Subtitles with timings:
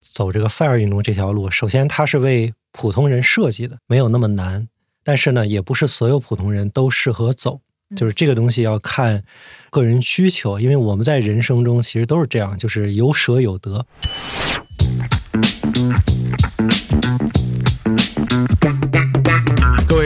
[0.00, 4.68] 走这个 FIRE 运动这条路，首先它是为普通人设计的，没有那么难。
[5.02, 7.60] 但是呢，也不是所有普通人都适合走，
[7.96, 9.24] 就是这个东西要看
[9.70, 10.60] 个人需求。
[10.60, 13.86] 因为我们在人生中其实都是这样，就是有舍有得。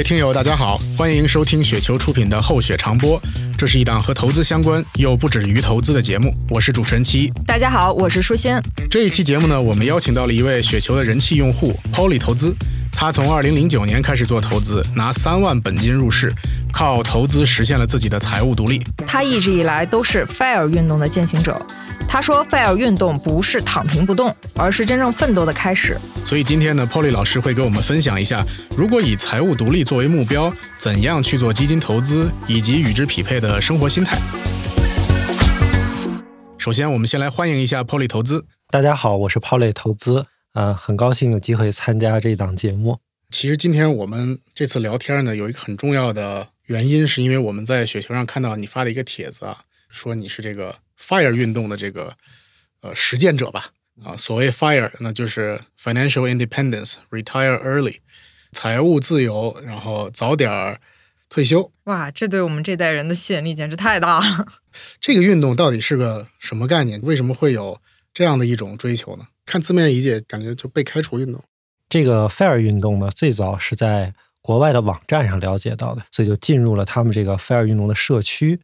[0.04, 3.18] 听友，大家好，欢迎收听雪球出品的《厚雪长播》，
[3.56, 6.30] 这是一档和投资相关又不止于投资的节目。
[6.50, 8.52] 我是主持人七，大家好，我是舒心。
[8.90, 12.54] 这一期节目呢，我们邀请到了一位雪球的人气用户 Polly 投资。
[12.96, 16.32] 他从2009年开始做投资，拿三万本金入市，
[16.72, 18.82] 靠投资实现了自己的财务独立。
[19.06, 21.60] 他一直以来都是 FIRE 运动的践行者。
[22.08, 25.98] 他说，FIRE 运动不是躺平不动，而是真正奋斗的开始。
[26.24, 34.16] 所以今天呢，Polly 老师会给我们分享一下，如果以财务独立作为目标，怎样去做基金投资，以及与之匹配的生活心态。
[36.56, 38.46] 首先，我们先来欢迎一下 Polly 投资。
[38.70, 40.24] 大家好，我是 Polly 投资。
[40.54, 43.00] 啊，很高兴有机会参加这档节目。
[43.30, 52.16] 其实今天我们这次聊天呢，有一个很重要的原因，是因为我们在雪球上看到你发的一个帖子啊，说你是这个 FIRE 运动的这个
[52.82, 53.70] 呃实践者吧？
[54.04, 57.96] 啊，所谓 FIRE，那就是 Financial Independence，Retire Early，
[58.52, 60.80] 财务自由，然后早点儿
[61.28, 61.72] 退休。
[61.86, 64.46] 哇，这对我们这代人的吸引力简直太大了。
[65.00, 67.00] 这个运动到底是个什么概念？
[67.02, 67.80] 为什么会有
[68.12, 69.26] 这样的一种追求呢？
[69.46, 71.42] 看字面理解，感觉就被开除运动。
[71.88, 78.60] 这个 Fair 运动呢，最早是在国外的网站上了解到的，所以就进入了他们这个 Fair 运动的社区。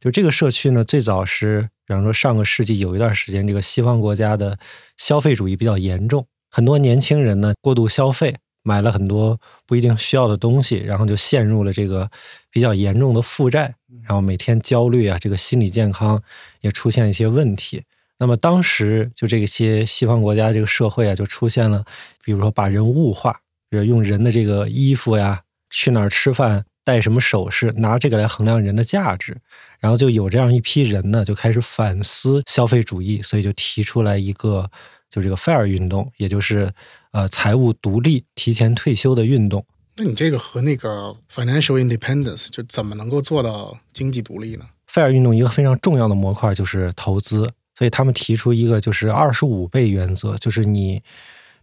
[0.00, 4.58] 就这个社区呢，最早是，比方说上个世纪有一段时间，这个西方国家的
[4.96, 12.10] 消费主义比较严重，很多年轻人呢过度消费，买了很多不一定需要的东西，然后就陷入了这个
[12.50, 16.22] 比较严重的负债，然后每天焦虑啊，这个心理健康
[16.60, 17.84] 也出现一些问题。
[18.18, 21.84] 那么当时就这些西方国家这个社会啊，就出现了，
[22.24, 29.36] 比如说把人物化，比如用人的这个衣服呀，去哪儿吃饭，戴什么首饰，拿这个来衡量人的价值，
[29.80, 34.70] 然后就有这样一批人呢，就开始反思消费主义，所以就提出来一个，
[35.10, 36.72] 就这个 FIRE 运动，也就是
[37.10, 39.66] 呃财务独立、提前退休的运动。
[39.96, 47.50] 那你这个和那个 Financial Independence 就怎么能够做到经济独立呢？FIRE 运动一个非常重要的模块就是投资。
[47.74, 51.02] 所以他们提出一个就是二十五倍原则，就是你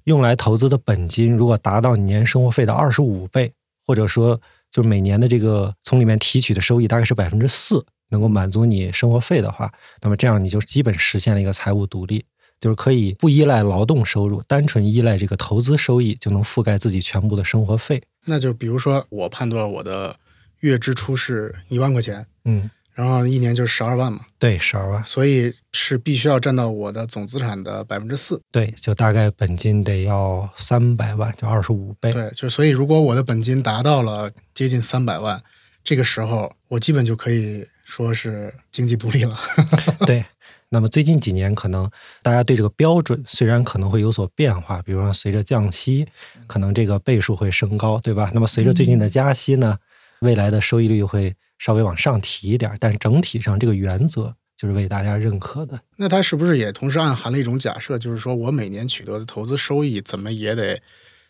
[0.03, 3.53] 用来投资的本金如果达到你年生活费的二十五倍，
[3.85, 9.71] 或者说就是每年的这个从里面提取的收益大概是百分之四，能够满足你生活费的话，
[10.01, 12.25] 那么这样你就基本实现了一个财务独立，
[12.59, 18.01] 就是可以不依赖劳动收入，单纯依赖这个投资收益就能覆盖自己全部的生活费。
[18.25, 20.15] 那就比如说我判断我的
[20.59, 22.69] 月支出是一万块钱，嗯。
[22.93, 35.41] 然后一年就是十二万嘛，对，十二万，所以是必须要占到我的总资产的百分之四，对，就大概本金得要三百万，就二十五倍，对，就所以如果我的本金达到了接近三百万，
[35.83, 39.39] 这个时候我基本就可以说是经济独立了。
[40.05, 40.25] 对，
[40.69, 41.89] 那么最近几年可能
[42.21, 46.05] 大家对这个标准虽然可能会有所变化，比如说随着降息，
[46.45, 48.31] 可能这个倍数会升高，对吧？
[48.33, 49.77] 那么随着最近的加息呢，
[50.19, 51.35] 未来的收益率会。
[51.61, 55.79] 稍微往上提一点，但整体上这个原则就是为大家认可的。
[55.97, 60.81] 那它是不是也同时暗含了一种假设，就是说我每年取得的投资收益怎么也得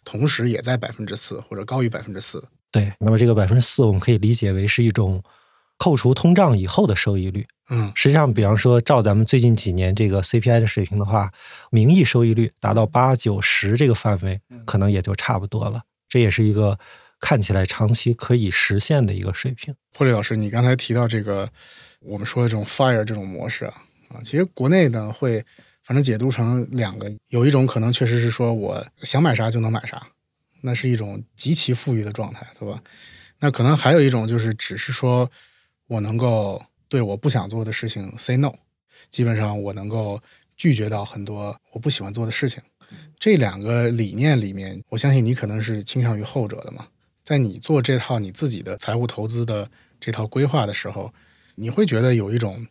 [0.06, 2.41] 同时也在百分之四或者高于百分之四？
[2.72, 5.22] 对，那么这个百分之四我们可以理解为是一种
[5.78, 7.46] 扣除通胀以后的收益率。
[7.70, 11.34] 嗯，实际上，比方说照咱们最近几年这个 CPI 的水平的话，
[11.72, 15.81] 名义收益率达到八九十这个范围，可能也就差不多了。
[16.08, 16.80] 这也是一个。
[17.22, 19.74] 看起来长期可以实现的一个水平。
[19.96, 21.50] 霍利老师，你刚才提到这个
[22.02, 25.46] 我们说的这种 fire 这种模式啊，啊，其实国内呢会
[25.84, 30.06] 反正解读成两个，有一种可能确实是说我想买啥就能买啥，
[30.62, 32.82] 那是一种极其富裕的状态，对吧？
[33.40, 35.30] 那可能还有一种就是只是说
[35.88, 38.52] 我能够对我不想做的事情 say no，
[39.09, 40.20] 基本上我能够
[40.58, 42.62] 拒绝到很多我不喜欢做的事情。
[43.18, 46.88] 这两个理念里面，我相信你可能是倾向于后者的嘛。
[47.31, 51.13] 在你做这套你自己的财务投资的这套规划的时候，
[51.55, 52.67] 你会觉得有一种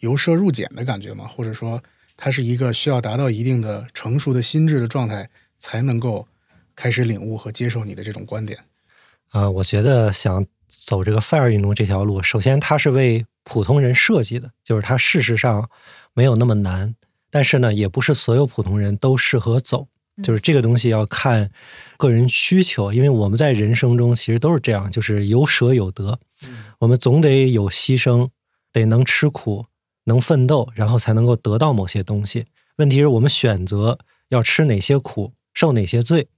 [0.00, 1.24] 由奢入俭的感觉吗？
[1.28, 1.80] 或者说，
[2.16, 5.30] 它是一个需要达到一定的成熟的心智的状态，
[5.60, 6.26] 才能够
[6.74, 8.58] 开始领悟和接受你的这种观点？
[9.28, 15.70] 啊，我觉得想走这个 FIRE 运动这条路，首先它是为普通人设计的，就是它事实上
[16.12, 16.96] 没有那么难，
[17.30, 19.86] 但是呢，也不是所有普通人都适合走。
[20.22, 21.50] 就是这个东西要看
[21.96, 26.18] 个人需求，因为我们在人生中其实都是这样，就是有舍有得，
[26.78, 28.28] 我们总得有牺牲，
[28.72, 29.66] 得能吃苦，
[30.04, 32.46] 能奋斗，然后才能够得到某些东西。
[32.76, 33.98] 问题是我们选择
[34.28, 36.28] 要吃哪些苦，受哪些罪。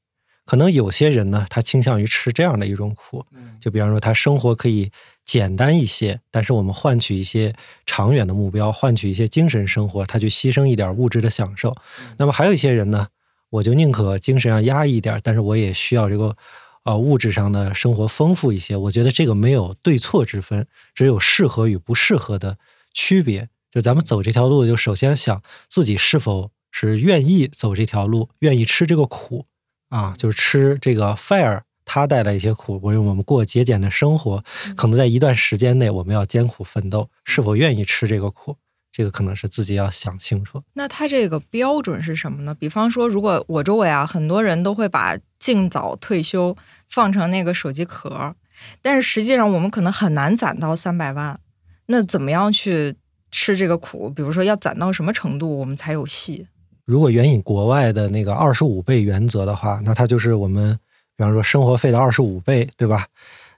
[0.44, 3.26] 可能有些人呢，他倾向于吃这样的一种苦，
[3.60, 4.90] 就比方说他生活可以
[5.22, 7.54] 简单一些，但是我们换取一些
[7.84, 11.76] 长远的目标，换取一些精神生活，他去牺牲一点物质的享受。
[12.16, 13.08] 那么还有一些人呢，
[13.50, 16.36] 我就宁可精神上压抑一点，但是我也需要这个
[16.84, 18.76] 呃物质上的生活丰富一些。
[18.76, 22.58] 我觉得这个没有对错之分，只有适合与不适合的
[22.92, 23.48] 区别。
[23.70, 29.46] 就咱们走这条路，就首先想自己是否是愿意走这条路，愿意吃这个苦。
[29.90, 32.78] 啊，就是吃这个 fire，它带来一些苦。
[32.82, 34.44] 我为我们过节俭的生活，
[34.76, 38.56] 可能在一段时间内，我们要艰苦奋斗，是否愿意吃这个苦？
[38.98, 40.60] 这个可能是自己要想清楚。
[40.72, 42.52] 那它这个标准是什么呢？
[42.52, 46.56] 比方说，如果我周围啊，很多人都会把尽早退休
[46.88, 48.34] 放成那个手机壳，
[48.82, 51.38] 但是实际上我们可能很难攒到三百万。
[51.86, 52.96] 那怎么样去
[53.30, 54.10] 吃这个苦？
[54.10, 56.48] 比如说要攒到什么程度，我们才有戏？
[56.84, 60.76] 如果援引国外的那个二十五倍原则的话，那它就是我们，
[61.16, 63.06] 比方说生活费的二十五倍，对吧？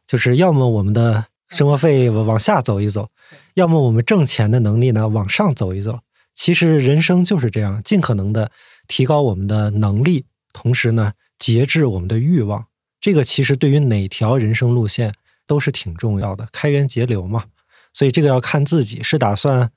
[0.06, 3.08] 就是要么我们的生活费往下走一走，
[3.55, 6.00] 要么我们挣钱的能力呢往上走一走。
[6.35, 8.50] 其实人生就是这样，尽可能的
[8.88, 12.67] 提高我们的能力，同时呢节制我们的欲望。
[13.00, 15.15] 这个其实对于哪条人生路线
[15.47, 17.44] 都是挺重要的，开源节流嘛。
[17.93, 19.71] 所以这个要看自己是打算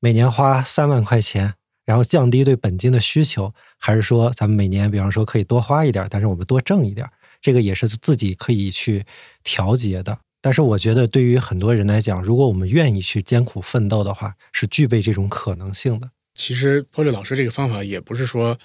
[0.00, 1.54] 每年花三万块钱。
[1.84, 7.10] 然后降低对本金的需求，还是说咱们每年，比方说可以多花一点，但是我们多挣一点，
[7.40, 9.04] 这个也是自己可以去
[9.42, 10.20] 调节的。
[10.42, 16.10] 但是我觉得，对于很多人来讲，如果我们愿意去艰苦奋斗的话，是具备这种可能性的。
[16.34, 18.58] 其实，波利老师这个方法也不是说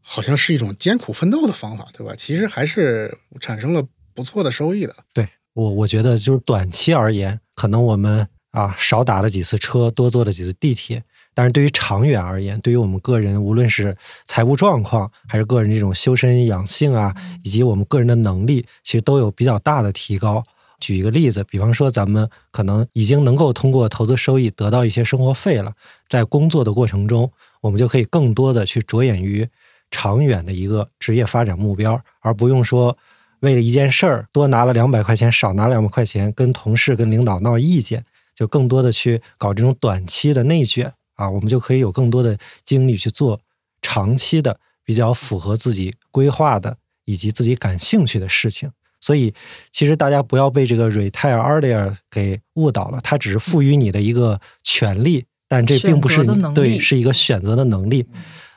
[0.00, 2.14] 好像是一种艰苦奋斗的方法，对吧？
[2.16, 4.96] 其实还是产生了不错的收益的。
[5.12, 11.04] 对我，我觉得就是短期而言，可能我们啊少打了几次车，多坐了几次地铁。
[11.34, 20.44] 但是对于长远而言，对于我们个人，无论是财务状况，还是个人这种修身养性啊，以及我们个人的能力，其实都有比较大的提高。
[20.82, 25.74] 举一个例子，比方说，咱们可能已经能够通过投资收益得到一些生活费了，
[26.08, 27.30] 在工作的过程中，
[27.60, 29.48] 我们就可以更多的去着眼于
[29.92, 32.98] 长远的一个职业发展目标，而不用说
[33.38, 40.92] 为了一件事儿多拿了两百块钱，少拿两百块钱，跟同事、跟领导闹意见，就更多的去搞这种短期的内卷。
[41.14, 43.40] 啊，我们就可以有更多的精力去做
[43.82, 48.72] 长期的、比较符合自己规划的以及自己感兴趣的事情。
[49.02, 49.34] 所以，
[49.70, 58.06] 其实大家不要被这个 retire earlier 给误导了，它只是赋予你的一个权利，但这并不是你对，是一个选择的能力。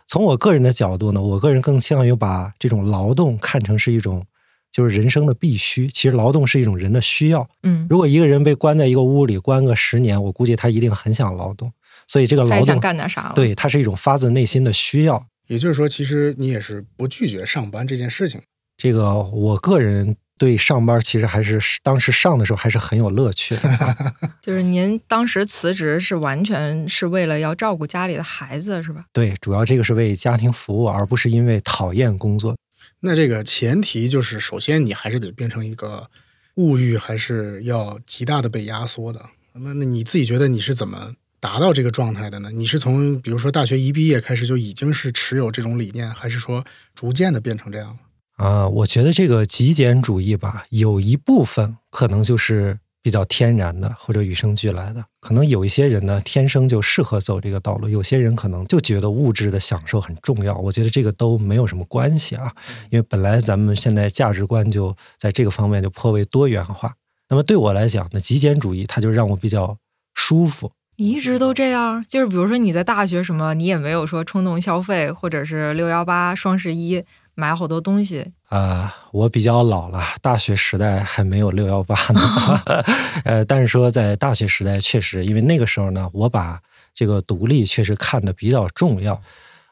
[0.08, 4.24] 从我个人的角度呢，我个人更倾向于把这种劳动看成是一种
[4.72, 5.88] 就是人生的必须。
[5.88, 7.50] 其实，劳动是一种人的需要。
[7.64, 11.74] 嗯，如果一个人被关在一个屋里关个十年，我估计他一定很想劳动。
[12.08, 13.34] 所以这个劳动干点啥？
[13.34, 15.26] 对，它是一种发自内心的需要。
[15.48, 18.40] 也就是说，其实你也是不拒绝上班这件事情。
[18.78, 24.14] 这个我个人对上班其实还是当时上的时候还是很有乐趣的。
[24.42, 29.06] 就是您当时辞职是完全是为了要照顾家里的孩子，是吧？
[29.14, 32.56] 对，主要这个是为家庭服务，而不是因为讨厌工作。
[33.00, 36.10] 那这个前提就是，首先你还是得变成一个
[36.56, 39.26] 物欲还是要极大的被压缩的。
[39.54, 41.14] 那那你自己觉得你是怎么？
[41.42, 42.50] 达到这个状态的呢？
[42.52, 46.66] 你是从比如说大学一毕业开始就已经是持有这种理念，还是说
[46.96, 47.96] 逐渐的变成这样
[48.36, 55.06] 啊，我觉得这个极简主义吧，有一部分可能就是比较天然的或者与生俱来的。
[55.22, 60.58] 可能有一些人呢，天生就适合走这个道路；有些人可能就觉得物质的享受很重要。
[60.58, 62.52] 我觉得这个都没有什么关系啊，
[62.90, 66.96] 因为本来咱们现在价值观就在这个方面就颇为多元化。
[67.30, 69.78] 那么对我来讲，呢极简主义它就让我比较
[70.14, 70.74] 舒服。
[70.98, 78.32] 你一直都这样，就是比如说你在大学什么，你也没有说冲动消费，或者是六幺八、双十一买好多东西。
[78.48, 82.22] 啊，我比较老了，大学时代还没有六幺八呢。
[83.26, 86.62] 呃，但是说在大学时代，确实因为那个时候呢，我把
[86.94, 89.22] 这个独立确实看得比较重要。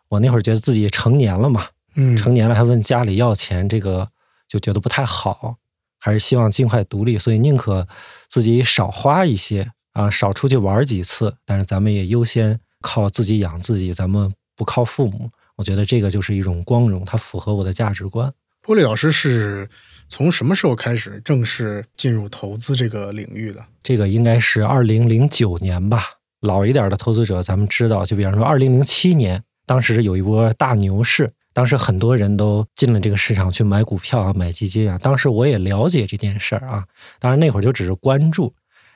[0.09, 4.09] 我那会儿觉得自己成年了嘛，嗯，成年了还问家里要钱，这个
[4.49, 5.55] 就觉得不太好，
[5.99, 7.87] 还是希望尽快独立，所以宁可
[8.27, 9.71] 自己少花一些。
[9.93, 15.29] 啊，少出去玩几次，但是咱们也优先靠自己养自己，咱们不靠父母。
[15.55, 18.33] 我觉得这个就是一种光荣，它符合我的价值观。
[18.61, 19.69] 波利老师是
[20.07, 23.63] 从什么时候开始正式进入投资这个领域的？
[23.83, 26.03] 这个应该是二零零九年吧。
[26.41, 34.97] 老一点的投资者，咱们知道，就比方说二零零七年，当时有一波大牛市，当时很多人都进了这个市场去买股票啊，买基金啊。
[34.97, 36.85] 当时我也了解这件事儿啊，
[37.19, 38.53] 当然那会儿就只是关注。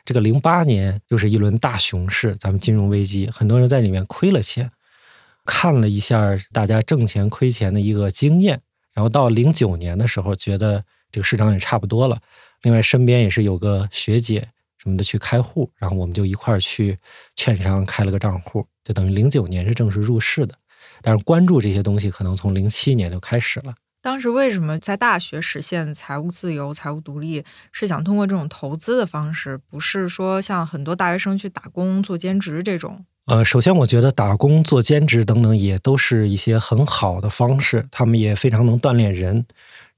[0.08, 4.72] 这个零八年又是一轮大熊市，咱们金融危机，很多人在里面亏了钱。
[5.44, 8.62] 看了一下大家挣钱亏钱的一个经验，
[8.94, 12.22] 然后到零九年的时候，觉得这个市场也差不多了。
[12.62, 14.48] 另外，身边也是有个学姐
[14.78, 16.98] 什么的去开户，然后我们就一块儿去
[17.36, 20.56] 券商开了个账户，就等于零九年是正式入市的。
[21.02, 23.76] 但是关注这些东西，可能从零七年就开始了。
[24.08, 33.06] 当时为什么在大学实现财务自由、财务独立，是想通过这种投资的方式，不是说像很多大学生去打工做兼职这种？
[33.26, 39.46] 呃，首先我觉得打工、做兼职等等也都是一些很好的方式，他们也非常能锻炼人。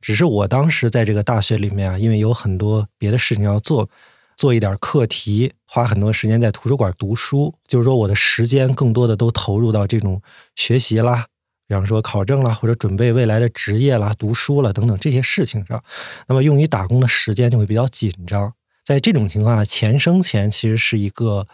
[0.01, 3.87] 只是我当时在这个大学里面啊，因为有很多别的事情要做，
[4.35, 10.23] 做一点课题，花很多时间在图书馆读书，就是说我的时间更多的都投入到这种
[10.55, 11.27] 学习啦。
[11.69, 15.83] 比方说考证啦，或者准备未来的职业啦、读书了等等这些事情上，
[16.25, 18.51] 那么用于打工的时间就会比较紧张。
[18.83, 21.47] 在这种情况下，钱生钱其实是一个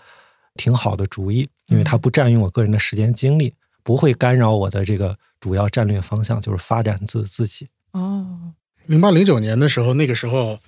[0.53, 3.53] 挺好的主意，因为它不占用我个人的时间精力，
[3.83, 7.67] 不会干扰我的这个主要战略方向，就是发展自自己。
[7.91, 8.53] 哦，
[8.85, 10.59] 零八零九年的时候，那个时候。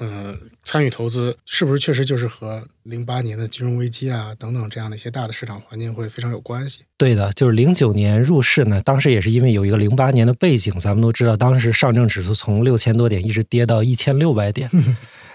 [0.00, 6.80] 嗯，参与投资是不是确实就是和零八年的金融危机啊等等这样的一些大的市场环境会非常有关系？
[6.98, 14.68] 对的，就是零九年入市呢，当时也是因为有一个零八年的背景，咱们都知道，当时上证指数从六千多点一直跌到一千六百点，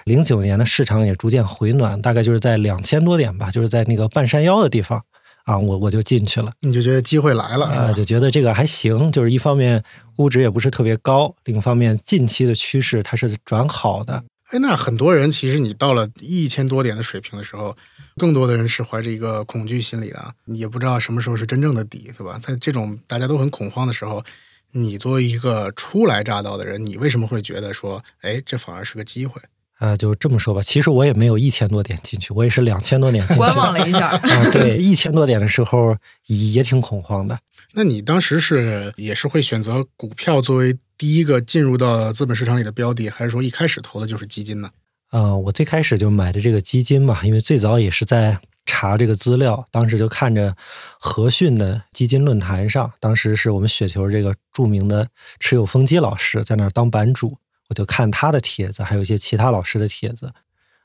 [0.03, 5.01] 零九年的市场也逐渐回暖，大概就是在两千多点吧，就是在那个半山腰的地方
[5.45, 9.81] 啊，我我就进去了，你就觉得机会来了啊，就觉得这个还行，就是一方面
[10.17, 14.21] 估值也不是特别高，另一方面近期的趋势它是转好的。
[14.51, 17.75] 哎，那很多人其实你到了一千多点的水平的时候，
[18.17, 22.39] 更多的人是怀着一个恐惧心理的，也不知道什么时候是真正的底，对吧？
[22.39, 24.23] 在这种大家都很恐慌的时候，
[24.71, 29.39] 你作为一个初来乍到的人，你为什么会觉得说，哎，这反而是个机会？
[29.79, 33.39] 啊，就这么说吧，其实我也没有一千多点进去，我也是两千多点进去。
[33.39, 37.39] 观望了一下，啊，对，一千多点的时候也挺恐慌的。
[37.73, 40.77] 那你当时是也是会选择股票作为？
[40.99, 44.69] 第一个进入到资本市场里的标的，还是说一开始投的就是基金呢？
[45.11, 50.57] 啊，我最开始就买的这个基金嘛，因为最早也是在查这个资料，当时就看着
[50.99, 55.07] 和讯的基金论坛上，当时是我们雪球这个著名的
[55.39, 57.37] 持有风机老师在那儿当版主，
[57.69, 60.33] 我就看他的帖子，还有一些其他老师的帖子。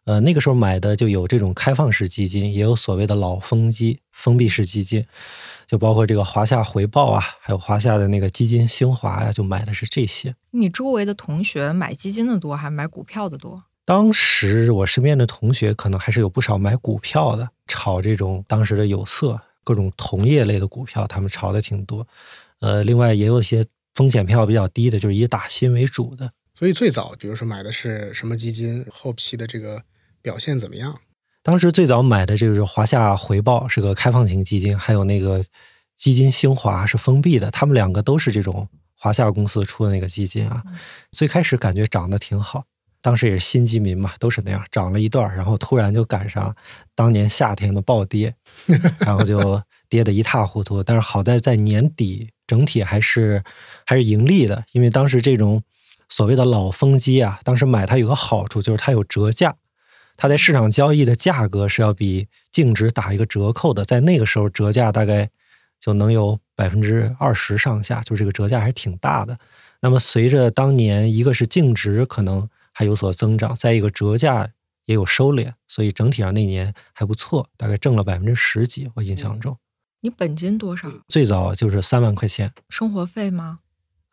[0.05, 5.07] 呃，那个时候买的就有这种开放式基金，也有所谓的老风机封闭式基金。
[5.67, 10.37] 就包括这个华夏回报啊，还有华夏的那个基金兴华呀，就买的是这些。
[10.51, 13.65] 你周围的同学买基金的多，还是买股票的多？
[13.87, 22.07] 当时我身边的同学可能还是有不少买股票的，炒这种当时的有色各种同业类的股票，他们炒的挺多。
[22.61, 23.65] 呃，另外也有一些
[23.95, 26.31] 风险票比较低的，就是以打新为主的。
[26.57, 29.83] 所以最早，比如说买的是什么基金，后期的这个
[30.23, 31.01] 表现怎么样？
[31.43, 35.45] 当时最早买的这个是华夏回报，是个开放型基金，还有那个
[35.97, 40.63] 基金兴华是封闭的，他们两个都是这种华夏公司出的那个基金啊。
[41.13, 42.65] 最开始感觉涨得挺好，
[43.03, 46.57] 当时也是新基民嘛，都是那样，涨了一段，然后突然就赶上
[46.95, 48.35] 当年夏天的暴跌，
[49.01, 50.83] 然后就跌得一塌糊涂。
[50.85, 53.43] 但是好在在年底整体还是
[53.85, 55.63] 还是盈利的，因为当时这种
[56.09, 59.57] 所谓的老风机啊，当时买它有个好处就是它有折价。
[60.17, 65.31] 它在市场交易的价格是要比净值打一个折扣的，在那个时候折价大概
[65.81, 69.39] 就能有百分之二十上下，就这个折价还是挺大的。
[69.81, 74.51] 那么随着当年一个是净值可能还有所增长，再一个折价
[74.85, 79.59] 也有收敛，所以整体上那年还不错，大概挣了百分之十几，我印象中。
[80.03, 80.89] 你本金多少？
[81.09, 82.53] 最早就是三万块钱。
[82.69, 83.59] 生活费吗？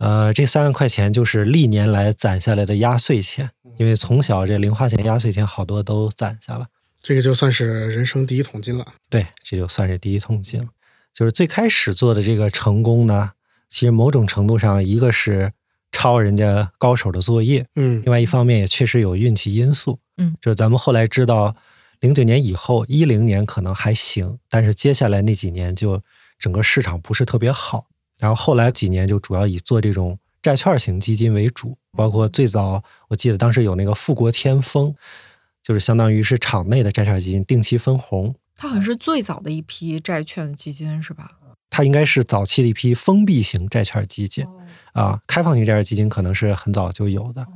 [0.02, 6.66] 呃，这三万块钱就是历年来攒下来的压岁钱，因为从小这零花钱、压岁钱好多都攒下了。
[7.00, 8.84] 这个就算是人生第一桶金了。
[9.12, 10.70] 对，这就算是第一桶金了。
[11.14, 13.34] 就是最开始做的这个成功呢，
[13.70, 15.54] 其实某种程度上，一个是
[15.92, 21.56] 抄人家高手的作业，嗯，另外一方面也确实有运气因素，嗯，就是咱们后来知道，
[22.00, 26.02] 零九年以后，一零年可能还行，但是接下来那几年就
[26.40, 27.86] 整个市场不是特别好。
[28.22, 34.94] 然后后来几年就主要以做这种债券型基金为主，包括最早我记得当时有那个富国天风，
[35.64, 38.36] 就是相当于是场内的债券基金，定期分红。
[38.56, 41.32] 它好像是最早的一批债券基金，是吧？
[41.72, 44.46] 它应该是早期的一批封闭型债券基金
[44.94, 47.48] 啊，开放型债券基金可能是很早就有的。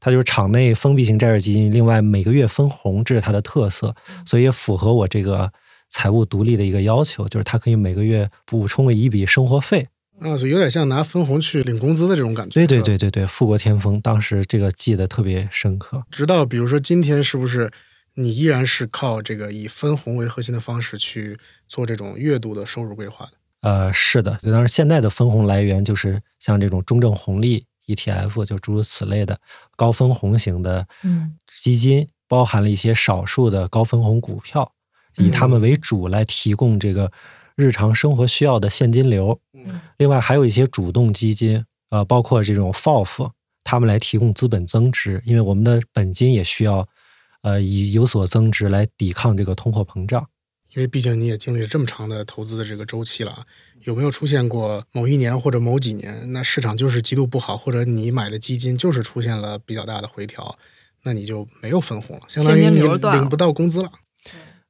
[0.00, 3.94] 它就是场内封闭型债券基金，另外每个月分红，这是它的特色，
[4.26, 5.52] 所以也符合我这个
[5.88, 9.88] 财务独立的一个要求，就是它可以每个月补充一笔生活费。
[10.20, 12.54] 啊，就有点像拿分红去领工资的这种感觉。
[12.54, 16.02] 对对对对对，富国天风当时这个记得特别深刻。
[16.10, 17.70] 直到比如说今天，是不是
[18.14, 23.32] 你依然是靠这个以分红为核心的方式去做这种月度的收入规划的？
[23.62, 29.38] 呃，是的，当然现在的分红来源就是像这种中证红利 ETF，就诸如此类的
[29.76, 34.72] 高分红型的嗯基金，包含了一些少数的高分红股票，
[35.16, 37.12] 以他们为主来提供这个
[37.60, 39.38] 日常生活需要的现金流。
[39.52, 43.30] 嗯另外还有一些主动基金，呃，包括这种 FOF，
[43.62, 46.88] 他们来提供资本增值，因为我们的本金也需要，
[47.42, 50.26] 呃，以有所增值来抵抗这个通货膨胀。
[50.74, 53.46] 因为毕竟你也经历了这么长的投资的这个周期了啊，
[53.82, 60.56] 有没有出现过某一年或者某几年，那市场就是极度不好，或者你买的基金就是出现了比较大的回调，
[61.02, 63.90] 那你就没有分红了，相当于你领不到工资了。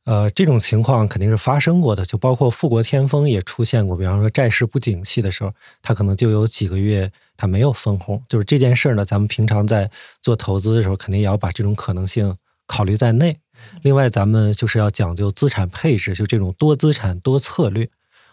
[0.04, 3.96] 呃，这种情况肯定是发生过的，就包括富国天风也出现过。
[3.96, 5.52] 比方说债市不景气的时候，
[5.82, 8.22] 它可能就有几个月它没有分红。
[8.28, 9.90] 就是这件事儿呢，咱们平常在
[10.20, 13.38] 做投资的时候，肯定也要把这种可能性考虑在内。
[13.82, 17.88] 另外，咱们就是要讲究资产配置，就这种多资产多策略，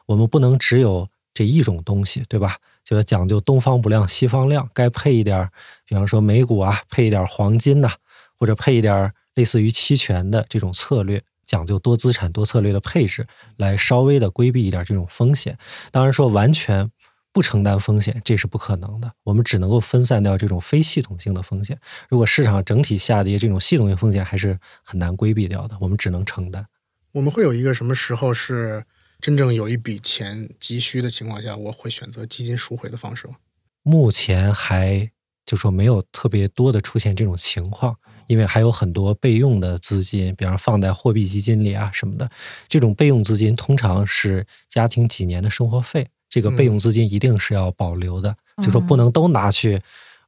[0.06, 2.58] 我们不能只有这一种东西，对吧？
[2.84, 5.50] 就要讲究东方不亮西方亮，该配一点，
[5.86, 7.92] 比方说美股啊，配一点黄金呐、
[8.40, 13.25] 或者配一点类似于期权的这种策略，讲究多资产多策略的配置，
[13.56, 15.58] 来稍微的规避一点这种风险。
[15.92, 16.92] 当然说完全
[17.34, 19.12] 不承担风险，这是不可能的。
[19.24, 21.80] 我们只能够分散掉这种非系统性的风险。
[22.10, 26.68] 如果市场整体下跌，这种系统性风险还是很难规避掉的，我们只能承担。
[27.13, 28.84] 我们会有一个什么时候是
[29.20, 33.36] 真正有一笔钱急需的情况下，我会选择基金赎回的方式吗？
[33.84, 35.12] 目前还
[35.46, 42.29] 就说没有特别多的出现这种情况，因为还有很多备用的资金，比方放在货币基金里啊什么的。
[42.67, 49.81] 这种备用资金通常是家庭几年的生活费，这个备用资金一定是要保留的，就说不能都拿去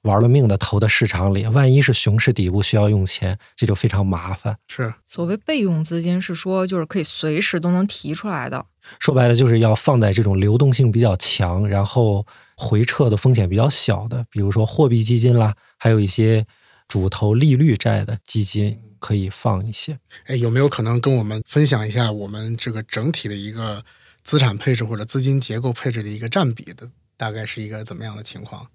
[0.03, 4.57] 玩了命的投到市场里，万一是熊市底部需要用钱，这就非常麻烦。
[4.67, 8.65] 是所谓备用资金是说就是可以随时都能提出来的。
[8.99, 12.25] 说白了就是要放在这种流动性比较强，然后
[12.55, 16.45] 回撤的风险比较小的，比如说货币基金啦，还有一些
[16.89, 19.97] 主投利率债的基金可以放一些。
[20.25, 23.85] 哎，有没有可能跟我们分享一下我们这个整体的一个
[24.23, 28.67] 资产配置或者资金结构配置的一个占比的，大概是一个怎么样的情况？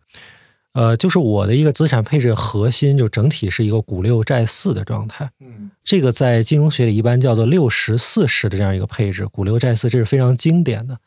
[0.73, 5.31] 呃，就是我的一个资产配置核心，就整体是一个股六债四的状态。
[5.41, 10.99] 嗯这个在金融学里一般叫做六十四十的这样一个配置，股六债四，这是非常经典的。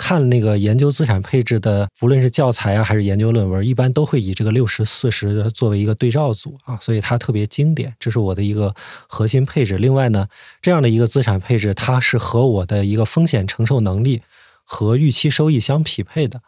[0.00, 8.74] 看那个研究资产配置的，不论是教材啊还是研究论文，一般都会以这个六十四十的作为一个对照组啊，所以它特别经典，这是我的一个
[9.06, 9.76] 核心配置。
[9.76, 10.26] 另外呢，
[10.62, 14.22] 这样的一个资产配置，它是和我的一个风险承受能力
[14.64, 16.40] 和预期收益相匹配的。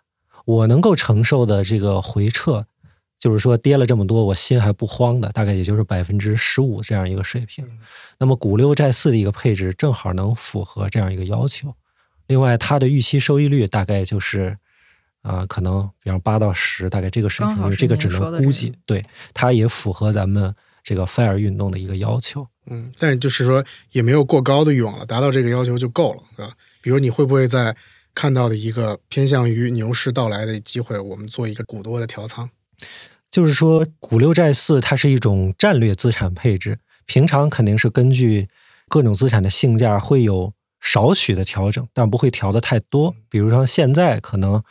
[0.47, 2.65] 我能够承受的这个回撤，
[3.21, 7.65] 就是说跌了这么多，我心还不慌的，大概也就是百分之十五这样一个水平。
[8.19, 11.75] 那么股六债四的一个配置正好能符合这样一个要求。
[12.27, 14.57] 另外，它的预期收益率大概就是
[15.23, 18.73] 啊、可能比方八到十，大概这个水平，这个只能估计。
[18.85, 22.47] 对，它也符合咱们这个 FIRE 运动的一个要求。
[22.67, 26.53] 嗯，但是就是说也没有过高的欲望了，达到这个要求就够了，对吧？
[26.81, 27.77] 比如你会不会在
[28.15, 32.51] 看到的一个偏向于牛市到来的机会，我们做一个股多的调仓？
[33.31, 38.49] 就是说，股六债四它是一种战略资产配置，平常肯定是根据
[38.89, 40.53] 各种资产的性价会有
[40.83, 43.15] 少许的调整，但不会调的太多。
[43.31, 44.63] 比如说现在可能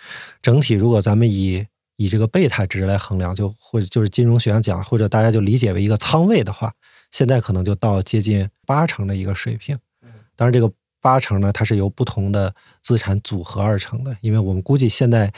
[0.41, 6.73] 整体，如果咱们以以这个贝塔值来衡量，就或者就是金融学上讲，或者大家就理解为一个仓位的话，
[7.09, 9.79] 现在可能就到接近八成的一个水平。
[10.35, 15.31] 当然，这个八成呢，它是由不同的资产组合而成的，因为我们估计现在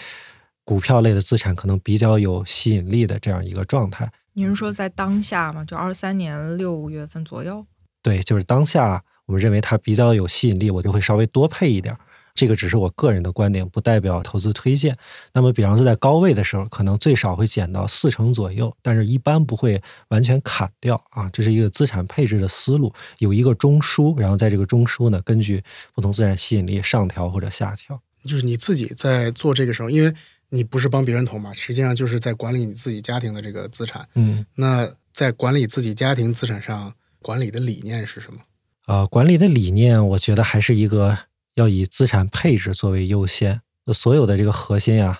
[0.63, 4.11] 股票类的资产可能比较有吸引力的这样一个状态。
[4.33, 5.63] 您是说在当下吗？
[5.63, 7.65] 就二三年六月份左右？
[8.01, 11.99] 对，就是当下我们认为它比较有吸引力，我就会稍微多配一点儿。
[12.35, 14.97] 这个只是我个人的观点，不代表投资推荐。
[15.33, 21.29] 那么，比方说在高位的时候，可能最少会减到四成左右，但是一般不会完全砍掉啊。
[21.31, 28.01] 这是一个资产配置的思路，有一个中枢，然后在这个中枢呢，根据不同资产吸引力上调或者下调。
[28.25, 30.11] 就是你自己在做这个时候，因为
[30.49, 34.09] 你不是帮别人投嘛，实际上就是在管理你自己家庭的这个资产。
[34.15, 38.39] 嗯，那在管理自己家庭资产上，管理的理念是什么？
[38.85, 41.17] 呃，管理的理念，我觉得还是一个
[41.55, 43.61] 要以资产配置作为优先。
[43.93, 45.19] 所有的这个核心呀、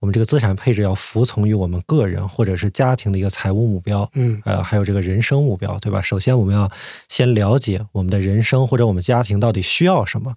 [0.00, 6.00] 我们这个资产配置要服从于我们个人或者是家庭的一个财务目标，嗯呃，还有这个人生目标，对吧？
[6.00, 6.70] 首先，我们要
[7.08, 10.34] 先了解我们的人生或者我们家庭到底需要什么，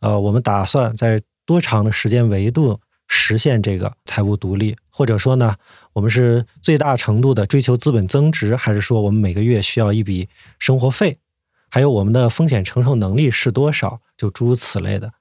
[0.00, 5.56] 呃，我们打算在多长的时间维度实现这个财务独立，或者说呢，
[5.92, 10.28] 我们是最大程度的追求资本增值，还是说我们每个月需要一笔
[10.58, 11.18] 生活费？
[11.68, 14.00] 还有我们的风险承受能力是多少？
[14.16, 15.12] 就诸如此类的。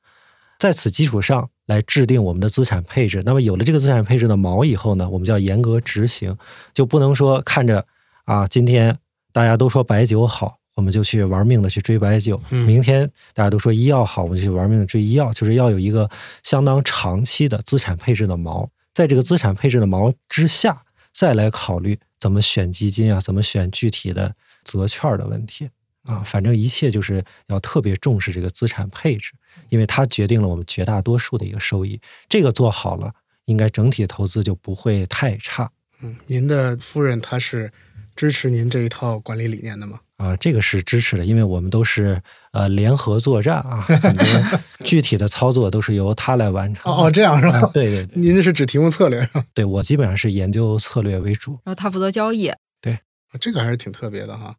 [0.60, 3.22] 在此基础上来制定我们的资产配置。
[3.24, 6.36] 那么有了这个资产配置的锚以后呢，我们就要严格执行，
[6.74, 7.86] 就不能说看着
[8.26, 8.98] 啊，今天
[9.32, 15.32] 大家都说白酒好，我们就去玩命的去追白酒；嗯明天大家都说医药好，我们就去玩命的追医药。
[15.32, 16.10] 就是要有一个
[16.42, 20.82] 相当长期的资产配置的锚，在这个资产配置的锚之下，
[21.14, 24.34] 再来考虑怎么选基金啊，怎么选具体的
[24.64, 25.70] 择券的问题。
[26.08, 29.34] 啊，反正一切就是要特别重视这个资产配置，
[29.70, 32.00] 因为它决定了我们绝大多数的一个收益。
[32.28, 33.14] 这个做好了，
[33.46, 35.70] 应该整体投资就不会太差
[36.02, 37.72] 嗯，您的夫人她是
[38.16, 40.00] 支持您这一套管理理念的吗？
[40.18, 40.36] 啊。
[40.38, 44.26] 这个是支持的，因为我们都是呃联合作战啊，很多
[44.86, 46.92] 具体的操作都是由他来完成。
[46.92, 47.60] 哦哦，这样是吧？
[47.60, 49.44] 啊对对对您是只提供策略是吧？
[49.54, 51.52] 对，我基本上是研究策略为主。
[51.66, 52.98] 然后他负责交易，对
[53.40, 54.56] 这个还是挺特别的哈。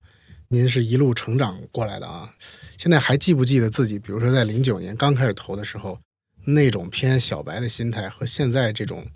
[0.51, 2.33] 您是一路成长过来的啊，
[2.79, 5.99] 现在还记不记得自己，比如说在零九年刚开始投的时候，
[6.47, 9.07] 那种偏小白的心态和现在这种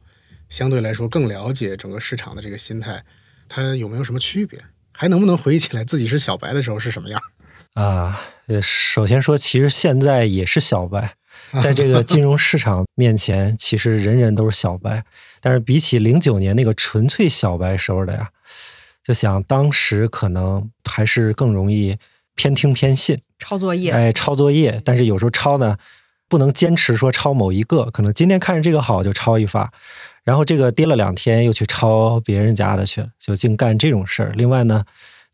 [0.51, 3.03] 相对来说更了解整个市场的这个心态，
[3.49, 4.61] 它有没有什么区别？
[4.93, 7.19] 还能不能回忆起来自己是小白的时候是什么样？
[7.73, 11.15] 啊，呃，首先说，其实现在也是小白，
[11.63, 15.03] 在这个金融市场面前，其实人人都是小白。
[15.41, 18.31] 但是比起零九年那个纯粹小白时候的呀，
[19.05, 21.97] 就想当时可能还是更容易
[22.35, 24.81] 偏听偏信，抄作业，哎，抄作业。
[24.85, 25.77] 但是有时候抄呢，
[26.29, 29.73] 不能坚持说抄某一个，可能今天看着这个好就抄一发，
[30.23, 34.33] 然后这个跌了两天又去抄别人家的去了，就净干这种事儿。
[34.35, 34.85] 另外呢，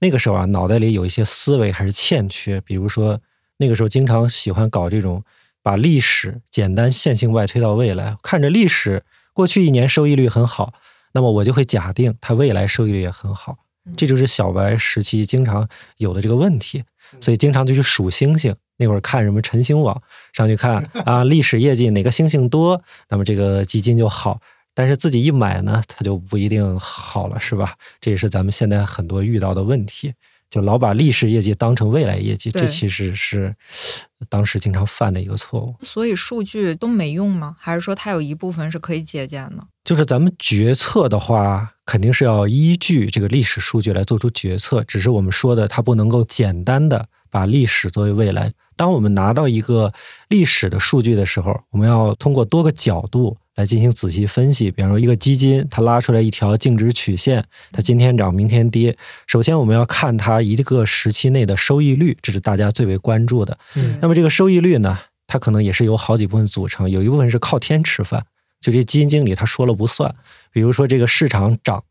[0.01, 3.21] 那个时候啊，脑袋里有一些思维还是欠缺，比如说
[3.59, 5.23] 那个时候经常喜欢搞这种
[5.63, 10.73] 把历史简单线性外推到未来，看着历史过去一年收益率很好，
[11.13, 13.57] 那么我就会假定它未来收益率也很好。
[13.97, 15.67] 这就是小白时期经常
[15.97, 16.85] 有的这个问题，
[17.21, 18.55] 所以经常就去数星星。
[18.77, 20.01] 那会儿看什么晨星网，
[20.33, 24.41] 上去看 啊，历史业绩哪个星星多，那么这个基金就好。
[24.75, 27.77] 但是自己一买呢，它就不一定好了，是吧？
[28.01, 30.15] 这也是咱们现在很多遇到的问题，
[30.49, 33.57] 就老把历史业绩当成未来业绩，这其实是
[34.29, 35.75] 当时经常犯的一个错误。
[35.81, 37.57] 所以数据都没用吗？
[37.59, 39.67] 还是说它有一部分是可以借鉴的？
[39.89, 44.85] 就是咱们决策的话，肯定是要依据这个历史数据来做出决策。
[44.85, 48.53] 只是我们说的，它不能够简单的把历史作为未来。
[48.77, 49.95] 当我们拿到一个
[50.29, 54.71] 历史的数据的时候，我们要通过多个角度来进行仔细分析。
[54.71, 58.95] 比方说，一个基金它拉出来一条净值曲线，它今天涨，明天跌。
[59.27, 63.57] 首先，我们要看它一个时期内的收益率，这是大家最为关注的。
[63.75, 68.27] 嗯那么这个收益率呢，它可能也是由好几部分组成，有一部分是靠天吃饭，
[68.61, 70.15] 就这基金经理他说了不算。
[70.51, 71.85] 比如说这个市场涨，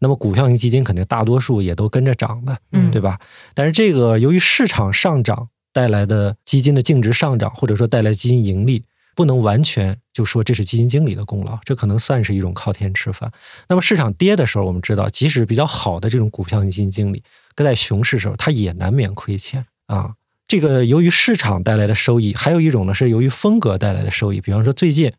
[0.00, 3.18] 那么股票型基金肯定大多数也都跟着涨的，嗯对吧？
[3.54, 13.30] 但是这个由于市场上涨带来的基金的净值上涨，或者说带来基金盈利，不能完全就说这是基金经理的功劳，这可能算是一种靠天吃饭。
[13.68, 17.22] 那么市场跌的时候，我们知道，即使比较好的这种股票型基金经理，
[17.54, 20.14] 跟在熊市时候，他也难免亏钱啊。
[20.48, 24.40] 这个由于市场带来的收益，还有一种呢是由于风格带来的收益。
[24.40, 25.12] 比方说最近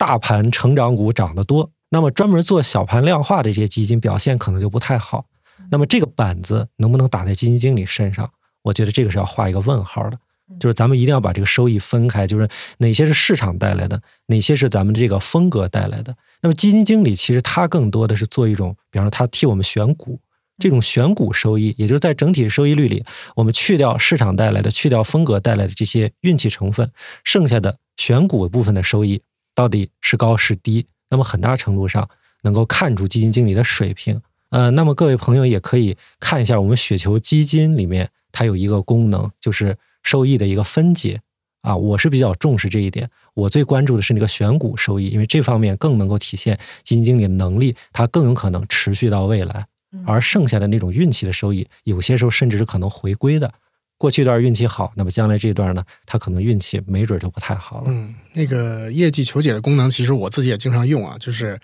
[0.00, 5.26] 大盘成长股涨得多，那么专门做小盘量化的这些基金表现可能就不太好。
[5.70, 8.30] 那么这个板子能不能打在基金经理身上？
[8.62, 10.18] 我觉得这个是要画一个问号的。
[10.58, 16.16] 就是咱们一定要把这个收益分开，就是哪些是市场带来的，哪些是咱们这个风格带来的。
[16.40, 20.18] 那么基金经理其实他更多的是做一种，比方说他替我们选股，
[20.58, 23.04] 这种选股收益，也就是在整体收益率里，
[23.36, 26.90] 我们去掉市场带来的、去掉风格带来的这些运气成分，
[27.22, 29.20] 剩下的选股部分的收益
[29.54, 30.86] 到底是高是低？
[31.08, 32.08] 那么很大程度上
[32.42, 34.20] 能够看出基金经理的水平。
[34.50, 41.20] 呃，那么各位朋友也可以看一下我们雪球基金里面，它有一个功能，就是收益的一个分解。
[41.62, 43.10] 啊，我是比较重视这一点。
[43.34, 49.66] 我最关注的是那个选股收益，因为这方面更能够体现基金经理的能力，它更有可能持续到未来。
[50.06, 53.52] 而剩下的那种运气的收益，有些时候甚至是可能回归的。
[54.00, 57.88] 过去一段运气好，那么将来这段呢，他可能运气没准就不太好了。
[57.88, 61.60] 嗯，那个业绩求解的功能，其实我自己也经常用啊，就是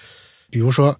[0.51, 0.95] 比如说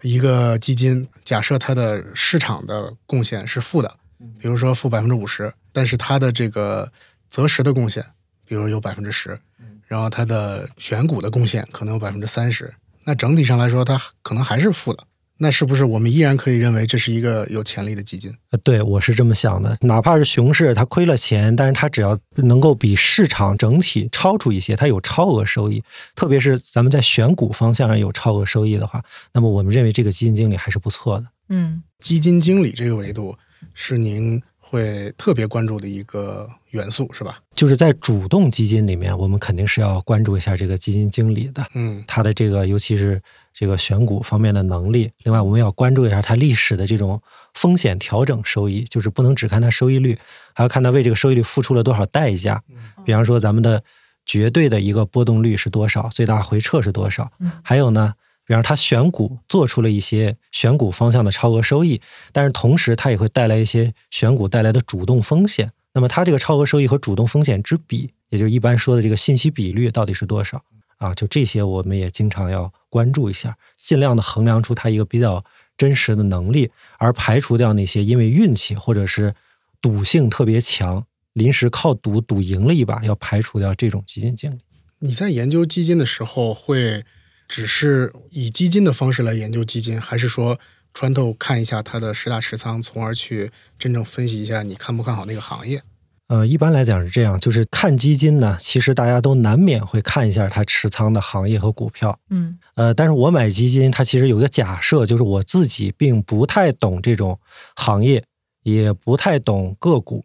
[0.00, 3.96] 一个基金，假设它的市场的贡献是负的，
[4.38, 6.90] 比如说负百分之五十，但是它的这个
[7.28, 8.02] 择时的贡献，
[8.46, 9.38] 比如有百分之十，
[9.86, 12.72] 然后它的选股的贡献可能有百分之三十，
[13.04, 15.04] 那整体上来说，它可能还是负的。
[15.38, 18.32] 那是不是我们依然可以认为这是一个有潜力的基金？
[18.50, 19.78] 呃，对，我是这么想的。
[19.82, 25.82] 哪怕是熊市，它亏了钱，但是它只要能够比市场整体超出一些，它有超额收益，
[26.14, 31.26] 特别是咱们在选股方向上有超额收益的话，那么我们认为这个基金经理还是不错的。
[31.50, 33.36] 嗯，基金经理这个维度
[33.74, 37.38] 是您会特别关注的一个元素，是吧？
[37.54, 43.20] 就是在主动基金里面，我们肯定是要关注一下这个基金经理的，嗯他的这个尤其是
[43.58, 45.10] 这个选股方面的能力。
[45.24, 47.20] 另外，我们要关注一下它历史的这种
[47.54, 50.16] 风险调整收益，就是不能只看它收益率，
[50.54, 52.62] 还要看它为这个收益率付出了多少代价。
[53.04, 53.82] 比方说，咱们的
[54.24, 57.32] 绝对的一个波动率是多少，最大回撤是多少，
[57.64, 58.14] 还有呢。
[58.46, 62.00] 比方它选股做出了一些选股方向的超额收益，
[62.32, 65.70] 但是同时它也会带来一些选股带来的主动风险。
[65.92, 70.62] 那么它这个超额收益和主动风险之比，也就是一般说的这个信息比率到底是多少
[70.96, 71.14] 啊？
[71.14, 75.44] 就这些我们也经常要关注一下，尽量的衡量出它一个比较
[75.76, 79.34] 真实的能力，而排除掉那些因为运气或者是
[79.80, 84.60] 赌性特别强，临时靠赌赌赢了一把，要排除掉这种基金经理。
[85.00, 87.04] 你在研究基金的时候，会
[87.46, 90.58] 只是以基金的方式来研究基金，还是说
[90.92, 95.82] 穿透看一下它的十大持仓，从而去真正分析一下你看不看好那个行业？
[96.28, 102.18] 呃，一般来讲是这样，就是看基金呢，其实大家都难免会看一下它持仓的行业和股票。
[102.28, 107.40] 嗯呃，但是我买基金，它其实有一个假设，就是我自己并不太懂这种
[107.74, 108.22] 行业，
[108.62, 110.24] 也不太懂个股。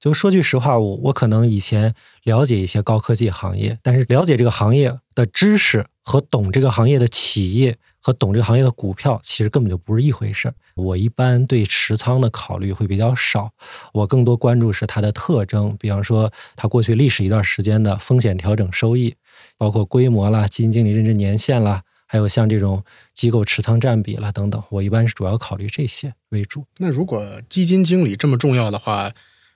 [0.00, 10.54] 就说句实话，我我可能以前了解一些高科技行业，但是了解这个行业的知识和懂这个行业的企业和懂这个行业的股票，其实根本就不是一回事儿。
[10.74, 13.50] 我一般对持仓的考虑会比较少，
[13.94, 19.14] 我更多关注是它的特征，比方说它过去历史一段时间的风险调整收益，
[19.56, 26.66] 包括规模啦、基金经理任职年限啦，还有像这种机构持仓占比啦等等，我一般是主要考虑这些为主。
[26.76, 29.10] 那如果基金经理这么重要的话，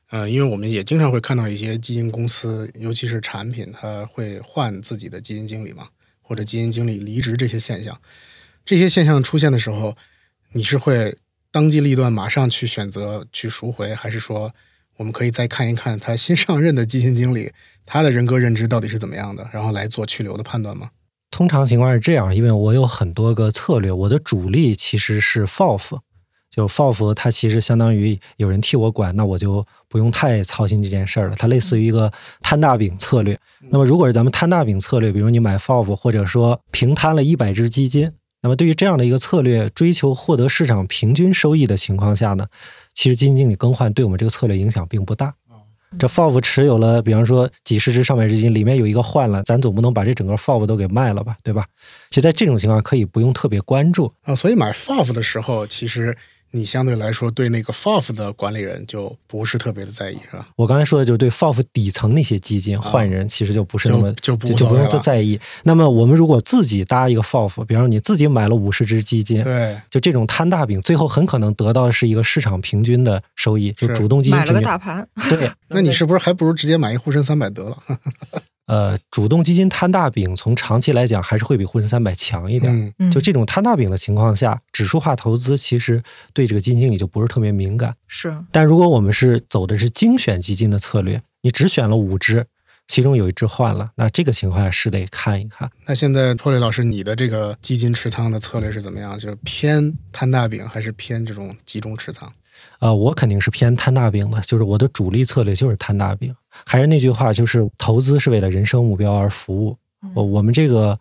[0.08, 5.88] 呃，因为我们也经常会看到一些基金公司，尤其是产品，它会换自己的基金经理嘛，
[6.22, 7.94] 或者基金经理离职这些现象。
[8.68, 9.96] 这些现象出现的时候，
[10.52, 11.16] 你是会
[11.50, 14.52] 当机立断马上去选择去赎回，还是说
[14.98, 17.50] 我们可以再看一看他新上任的基金经理
[17.86, 20.90] 他的人格认知到底是怎么样的，然后来做去留的判断吗？
[21.30, 26.00] 通常情况是这样，因为我有很多个策略，我的主力其实是 FOF，
[26.50, 31.36] 就 FOF 它其实相当于有人替我管，那我就不用太操心这件事儿了。
[31.36, 33.40] 它类似于一个摊大饼策略。
[33.70, 42.46] 那么如果是咱们摊大饼策略，比如你买 FOF，或者说平摊了一百只基金，那么对于这样的一个策略，追求获得市场平均收益的情况下呢，
[42.94, 45.34] 其实基金经理更换对我们这个策略影响并不大。
[45.98, 51.64] 这 FOF 持有了，比方说几十只上百只基金，里面有一个换了，咱总不能把这整个 FOF 都给卖了吧，对吧？
[52.10, 56.14] 其实在这种情况可以不用特别关注，啊，所以买 FOF 的时候，其实
[56.50, 60.48] 你相对来说对那个 FOF 的管理人就不是特别的在意，是吧？
[60.56, 65.38] 我刚才说的就是对 FOF 底层那些基金换人，其实就不是那么啊就就不就不用再在意。
[65.64, 74.60] 那么我们如果自己搭一个 FOF，比方说你自己买了五十只基金，对，就这种摊大饼，最后很可能得到的是一个市场平均的收益，就主动基金买了个。
[74.60, 77.78] 大盘，对，那你是不是还不如直接买一沪深三百得了？
[78.68, 82.70] 呃，主动基金摊大饼，从长期来讲还是会比沪深三百强一点。
[82.72, 86.02] 嗯嗯就这种摊大饼的情况下，指数化投资其实
[86.34, 87.94] 对这个基金经理就不是特别敏感。
[88.06, 92.44] 是但如果我们是走的是精选基金的策略，你只选了五只，
[92.86, 95.70] 其中有一只换了，那这个情况下是得看一看。
[95.86, 99.18] 那现在托雷老师，你的这个基金持仓的策略是怎么样？
[99.18, 102.30] 就是偏摊大饼，还是偏这种集中持仓？
[102.80, 106.34] 呃，我肯定是偏摊大饼的，就是我的主力策略就是摊大饼。
[106.64, 109.76] 还是那句话，就是投资是为了人生目标而服务。
[110.14, 110.98] 我我们这个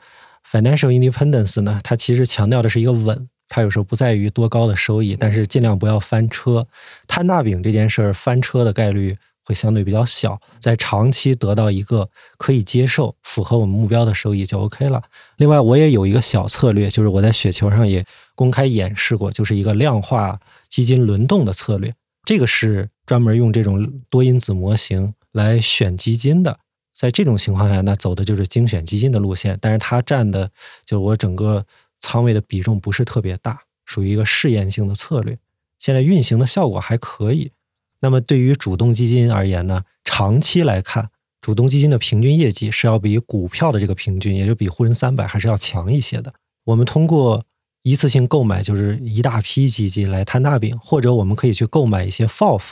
[0.50, 6.67] financial independence 呢，它其实强调的是一个稳，它有时候不在于多高的收益，但是尽量不要翻车。
[7.08, 15.04] 摊大饼这件事儿，翻车的概率会相对比较小，在长期得到一个可以接受、符合我们目标的收益就 OK 了。
[15.38, 20.39] 另外，我也有一个小策略，就是我在雪球上也公开演示过，就是一个量化
[20.70, 21.93] 基金轮动的策略。
[22.26, 26.60] 这个是专门用这种多因子模型来选基金的。
[26.94, 30.52] 在这种情况下，那走的就是精选基金的路线，但是它占的
[30.84, 31.66] 就是我整个
[32.00, 35.38] 仓位的比重不是特别大，属于一个试验性的策略。
[35.78, 37.52] 现在运行的效果还可以。
[38.00, 41.10] 那么对于主动基金而言呢，长期来看，
[41.40, 46.34] 主动基金的平均业绩是要比股票的这个平均，也就比沪深三百还是要强一些的。
[46.66, 47.46] 我们通过
[47.84, 52.72] 一次性购买就是一大批基金来摊大饼，或者我们可以去购买一些 FOF，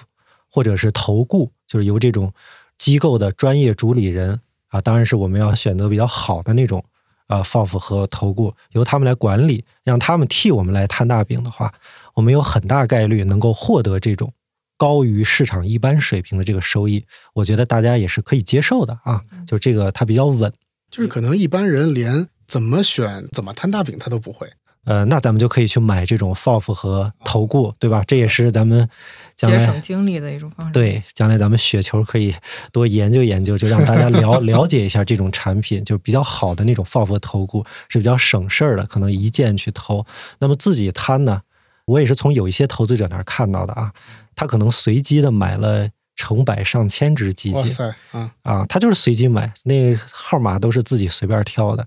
[0.50, 2.32] 或者是投顾，就是由这种
[2.78, 6.84] 机构的专业主理人啊，当然是我们要选择比较好的那种
[7.28, 11.74] 啊 FOF 和投顾，由他们来管理，让他们替我们来摊大饼的话，
[12.16, 14.34] 我们有很大概率能够获得这种
[14.78, 17.06] 高于市场一般水平的这个收益。
[17.34, 20.52] 我觉得大家也是可以接受的啊，就这个它比较稳。
[20.92, 24.48] 就是可能一般人连怎么选、怎么摊大饼他都不会。
[24.86, 28.04] 呃，那咱们就可以去买这种 FOF 和投顾，对吧？
[28.06, 28.88] 这也是咱们
[29.36, 32.34] 节省精力的一种方式。，对，将来咱们雪球可以
[32.72, 40.06] 多研究研究，就让大家了 了解一下这种产品，就比较好的那种 FOF 投顾是比较省事儿的，可能一键去投。
[40.40, 41.42] 那么自己摊呢，
[41.86, 43.92] 我也是从有一些投资者那儿看到的啊，
[44.36, 51.86] 他可能随机的买了成百上千只基金哇塞啊，啊，他就是随机买，那号码都是自己随便挑的。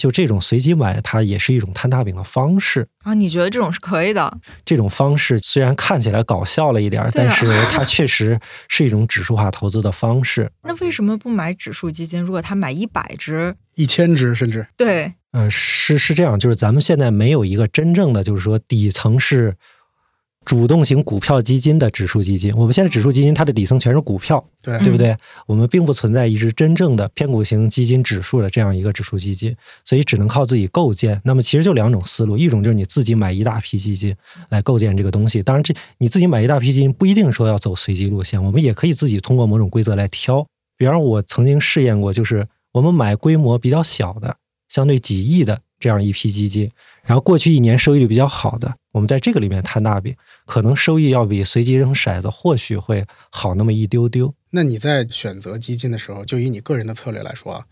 [0.00, 2.88] 就这种随机买，它也是一种摊大饼的方式。
[3.02, 4.38] 啊，你觉得这种是可以的？
[4.64, 10.50] 这种方式虽然看起来搞笑了一点但是 它确实是一种指数化投资的方式。
[10.62, 12.18] 那为什么不买指数基金？
[12.18, 19.54] 如果他买一百只，一千只甚至对，呃，是是这样，就是咱们现在没有一个真正的，就是说底层是
[20.50, 22.52] 主动型股票基金的指数基金。
[22.56, 25.16] 我们现在指数基金它的底层全是股票，对对不对？
[25.46, 31.20] 我们并不存在一只真正的偏股型基金指数的这样一个指数基金，所以只能靠自己构建。
[31.22, 34.12] 那么其实就两种思路，一种就是你自己买一大批基金
[34.48, 35.40] 来构建这个东西。
[35.40, 40.44] 当然这，你自己买一大批基金不一定说要走随机路线，我们也可以自己通过某种规则来挑。
[40.76, 44.34] 比方，我曾经试验过，就是我们买规模比较小的，
[44.68, 46.72] 相对几亿的这样一批基金，
[47.10, 50.14] 然后过去一年收益率比较好的，我们在这个里面摊大饼，
[50.46, 54.32] 可能收益要比随机扔骰子或许会好那么一丢丢。
[54.50, 57.64] 那你在选择基金的时候，就以你个人的策略来说啊，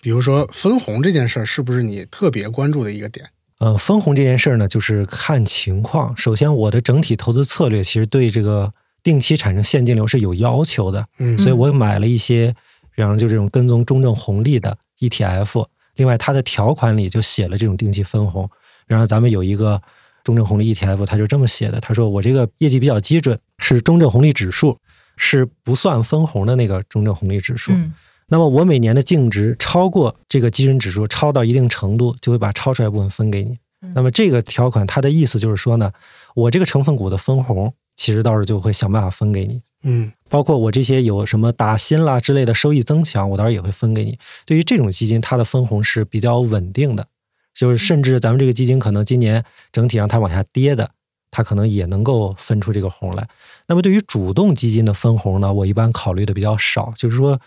[0.00, 3.28] 比如说分红这件事儿，是不是你特别关注的一个点？
[3.58, 6.16] 呃，分红这件事儿呢，就是看情况。
[6.16, 12.54] 首先，我的整体投资策略其实对这个定期产生现金流是有要求的，嗯所以我买了一些，
[12.96, 15.66] 比方就这种跟踪中证红利的 ETF。
[15.96, 18.48] 另外，它的条款里就写了这种定期分红。
[18.90, 19.80] 然后咱们有一个
[20.24, 24.76] 中证红利 ETF，他就这么写的，他说我这个业绩比较基准，是中证红利指数，
[25.16, 27.72] 是不算分红的那个中证红利指数。
[27.72, 27.94] 嗯
[28.32, 33.58] 那么我每年的净值超过这个基准指数，超到一定程度，就会把超出来部分分给你。
[33.82, 35.90] 嗯那么这个条款它的意思就是说呢，
[36.34, 39.62] 我这个成分股的分红，其实到时候就会想办法分给你。
[39.82, 44.16] 嗯包括我这些有什么打新啦之类的收益增强，我到时候也会分给你。
[44.46, 47.08] 对于这种基金，它的分红是比较稳定的，
[47.54, 50.90] 就是甚至咱们这个基金可能今年整体上它往下跌的，
[51.30, 53.28] 它可能也能够分出这个红来。
[53.66, 57.40] 那么对于主动基金的分红呢，我一般考虑的比较少，就是说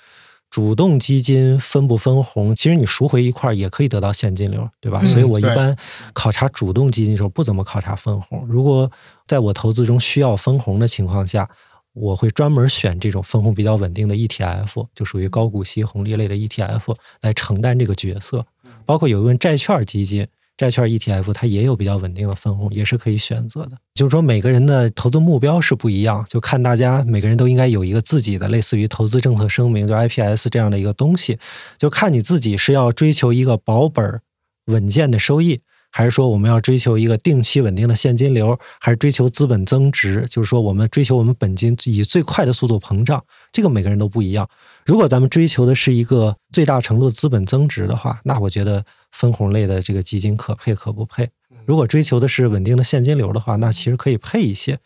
[0.50, 5.00] 主动基金分不分红，其实你赎回一块儿也可以得到现金流，对吧？
[5.02, 5.76] 嗯所以我一般
[6.13, 8.46] 考察主动基金的时候不怎么考察分红。
[8.48, 8.92] 如果
[9.28, 11.50] 在我投资中需要分红的情况下，
[11.94, 18.46] 我会专门选这种分红比较稳定的 ETF，就属于高股息红利类的 ETF 来承担这个角色。
[18.86, 23.72] 包括有一份债券基金、债券 ETF，它也有比较稳定的分红，也是可以选择的。
[23.93, 31.39] 就是说，每个人的投资目标是不一样，就看大家每个人都应该有一个自己的类似于投资政策声明，就 IPS 这样的一个东西，
[31.78, 34.22] 就看你自己是要追求一个保本
[34.65, 35.62] 稳健的收益。
[35.95, 40.25] 还是说我们要追求一个定期稳定的现金流，还是追求资本增值？
[40.27, 44.49] 就是说我们追求我们本金以最快的速度膨胀，这个每个人都不一样。
[44.88, 51.29] 如果咱们追求的是一个最大程度的资本增值的话，那我觉得分红类的这个基金可配可不配。
[51.67, 54.79] 如果追求的是稳定的现金流的话，那其实可以配一些，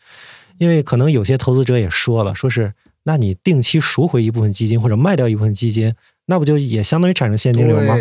[0.58, 5.94] 因为可能有些投资者也说了，说是那你定期赎回一部分基金或者卖掉一部分基金，
[6.26, 7.96] 那不就也相当于产生现金流吗？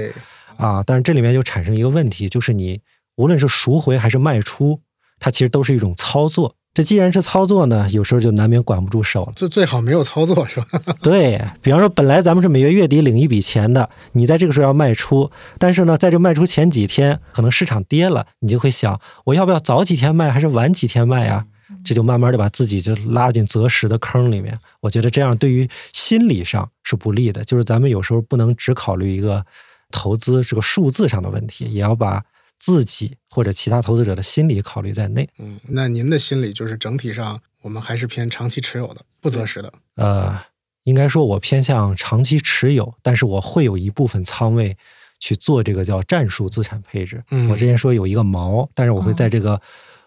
[0.58, 2.82] 啊，但是这里面就产生一个问题，就是你
[3.18, 4.80] 无论是赎回还是卖出，
[5.20, 6.56] 它其实都是一种操作。
[6.74, 9.34] 这既然是操作呢，有时候就难免管不住手了。
[9.36, 10.80] 这最好没有操作是吧？
[11.02, 21.48] 对比方说，本来咱们是每月月底领一笔钱的，你在这个时候要卖出，但是呢，在这卖出前几天，可能市场跌了，你就会想，我要不要早几天卖，还是晚几天卖呀？
[21.84, 24.60] 这就慢慢的把自己就拉进择时的坑里面。
[24.82, 27.44] 我觉得这样对于心理上是不利的。
[27.44, 29.44] 就是咱们有时候不能只考虑一个
[29.90, 32.24] 投资这个数字上的问题，也要把
[32.58, 35.30] 自己或者其他投资者的心理考虑在内。
[35.38, 39.72] 嗯，那您的心理就是整体上我们还是偏长期持有的，不择时的。
[39.96, 40.40] 呃，
[40.84, 44.78] 应该说我偏向长期持有，但是我会有一部分仓位
[45.20, 47.24] 去做这个叫战术资产配置。
[47.32, 49.62] 嗯我之前说有一个锚，但是我会在这个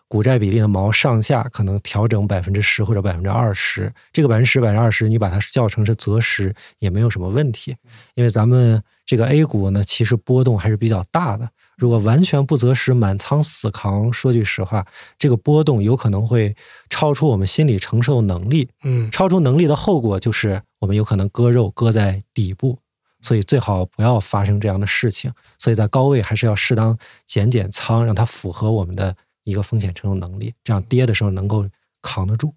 [0.09, 3.93] 股债比例的锚上下可能调整百分之十或者百分之二十。
[4.13, 7.77] 这个百分之十、百分之二十，你把它叫成是择时也没有什么问题，
[8.15, 11.49] 因为咱们这个 A 股呢，其实波动还是比较大的。
[11.81, 14.87] 如果完全不择时，满仓死扛，说句实话，
[15.19, 16.55] 这个波动有可能会
[16.91, 18.69] 超出我们心理承受能力。
[18.85, 22.79] 嗯，超出能力的后果就是我们有可能割肉割在底部，
[23.23, 25.33] 所以最好不要发生这样的事情。
[25.59, 31.67] 所以在高位还是要适当减减仓，让它符合我们的一个风险承受能力，这样跌的时候能够
[32.03, 32.55] 扛得住。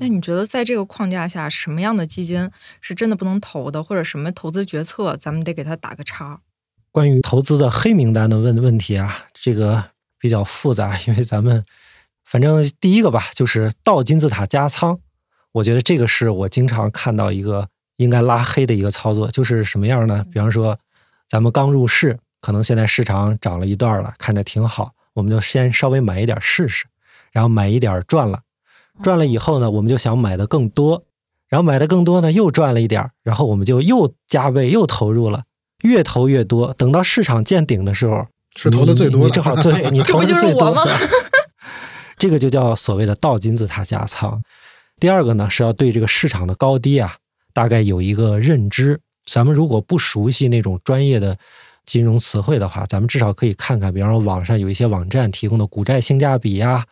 [0.00, 2.50] 那你觉得在这个框架下，什么样的基金
[2.80, 6.40] 是真的不能投的，或者什么投资决策咱们得给它打个叉？
[6.94, 9.86] 关于投资的黑名单的问问题啊，这个
[10.16, 11.64] 比较复杂， 因为咱们
[12.24, 15.00] 反正第一个吧，就是倒金字塔加仓，
[15.50, 17.66] 我觉得这个是我经常看到一个
[17.96, 20.24] 应该拉黑的一个操作，就是什么样呢？
[20.32, 20.78] 比方说
[21.26, 26.86] 咱们刚入市，可能现在市场涨了一段了，看着挺好，我们就先稍微买一点试试，
[27.32, 28.42] 然后买一点赚了，
[29.02, 31.02] 赚了以后呢，我们就想买的更多，
[31.48, 35.42] 然后买的更多呢，又赚了一点，然后我们就又加倍又投入了，
[35.84, 38.26] 越投越多，等到市场见顶的时候。
[38.56, 40.84] 是投的最多的，你正好对 你投的最多这不就是我吗
[42.16, 44.40] 这个就叫所谓的倒金字塔加仓。
[45.00, 47.16] 第二个呢，是要对这个市场的高低啊，
[47.52, 49.00] 大概有一个认知。
[49.26, 51.36] 咱们如果不熟悉那种专业的
[51.84, 56.84] 金融词汇的话，咱们至少可以看看，比方说网上有一些网站提供的股债性价比呀、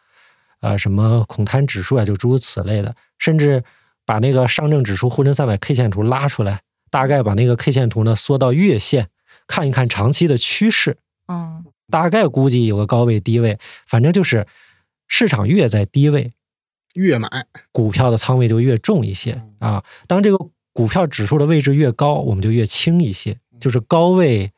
[0.59, 3.63] 啊，什么恐贪指数啊，就诸如此类的，甚至
[4.05, 6.63] 把那个上证指数沪深三百 K 线图拉出来，
[6.93, 9.09] 大概把那个 K 线图呢缩到月线，
[9.47, 14.47] 看一看长期的趋势，嗯，大概估计有个高位低位，反正就是
[15.09, 16.35] 市场越在低位，
[16.93, 19.83] 越买股票的仓位就越重一些啊。
[20.07, 23.39] 当这个股票指数的位置越高，我们就越轻一些。
[23.59, 24.53] 就是高位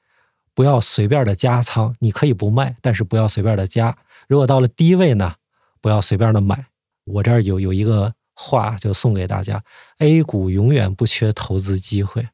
[0.54, 3.96] 不要随便的加仓，你可以不卖，但是不要随便的加。
[4.26, 5.34] 如果到了低位呢，
[5.80, 6.66] 不要随便的买。
[7.04, 9.62] 我这儿有有一个话就送给大家
[9.98, 12.28] ：A 股永远不缺投资机会。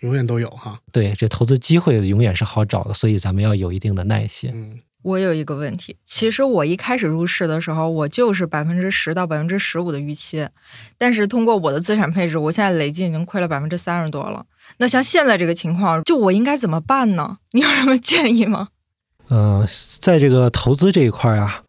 [0.00, 0.80] 永远都有哈。
[0.92, 4.50] 对，这投资机会永远是好找的，所以咱们要有一定的耐心。
[4.52, 10.48] 嗯，我有一个问题，其实我一开始入市的时候，我就是百分之十到百分之十五的预期，
[10.98, 14.44] 但是通过我的资产配置，我现在累计已经亏了百分之三十多了。
[14.78, 17.38] 那像现在这个情况，就我应该怎么办呢？
[17.52, 18.68] 你有什么建议吗？
[19.28, 19.66] 呃，
[20.00, 21.63] 在这个投资这一块啊，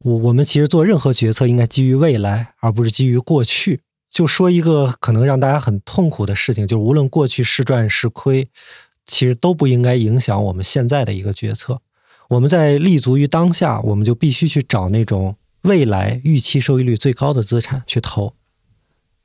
[0.00, 3.80] 我我们其实做任何决策应该基于未来，而不是基于过去。
[4.10, 8.48] 就说一个可能让大家很痛苦的事情，就是无论过去是赚是亏，
[9.06, 11.82] 其实都不应该影响我们现在的一个决策。
[12.30, 18.34] 我们在立足于当下，我们就必须去找那种未来预期收益率最高的资产去投。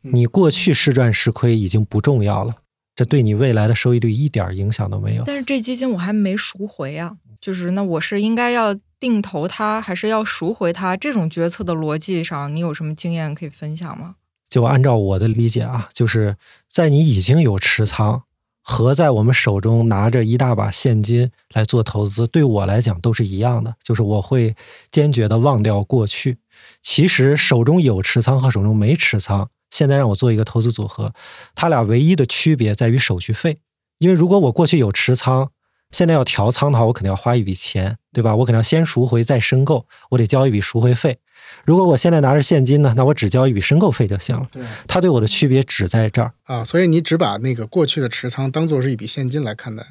[0.02, 2.56] 你过去是赚是亏已经不重要了，
[2.94, 5.24] 这对你未来的收益率一点影响都没有。
[5.26, 10.96] 但是这基金我还没赎回啊，就是那我是应该要定投它，还是要赎回它？
[10.96, 14.16] 这种决策的逻辑上，你有什么经验可以分享吗？
[14.50, 16.38] 就按照我的理解啊，就是
[16.70, 18.24] 在你已经有持仓
[18.62, 23.76] 和在我们手中拿着一大把现金来做投资，对我来讲都是一样的。
[23.84, 24.56] 就是我会
[24.90, 26.38] 坚决的忘掉过去。
[26.82, 31.14] 其实手中有持仓和手中没持仓，现在让我做一个投资组合，
[31.54, 33.58] 它俩唯一的区别在于手续费。
[33.98, 35.52] 因为如果我过去有持仓，
[35.94, 38.36] 现在要调仓的话，我肯定要花一笔钱，对吧？
[38.36, 41.20] 我肯定要先赎回再申购，我得交一笔赎回费。
[41.64, 44.48] 如果我现在拿着现金呢，那我只交一笔申购费就行了。
[44.52, 46.34] 对它对我的区别只在这儿。
[46.44, 49.86] 啊，所以你只把那个过去的持仓当做是一笔现金来看待。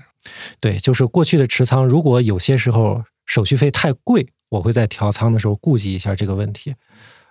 [0.61, 6.75] 对，就是过去的持仓，如果有些时候手续费太贵，我会在调仓的时候顾及一下这个问题。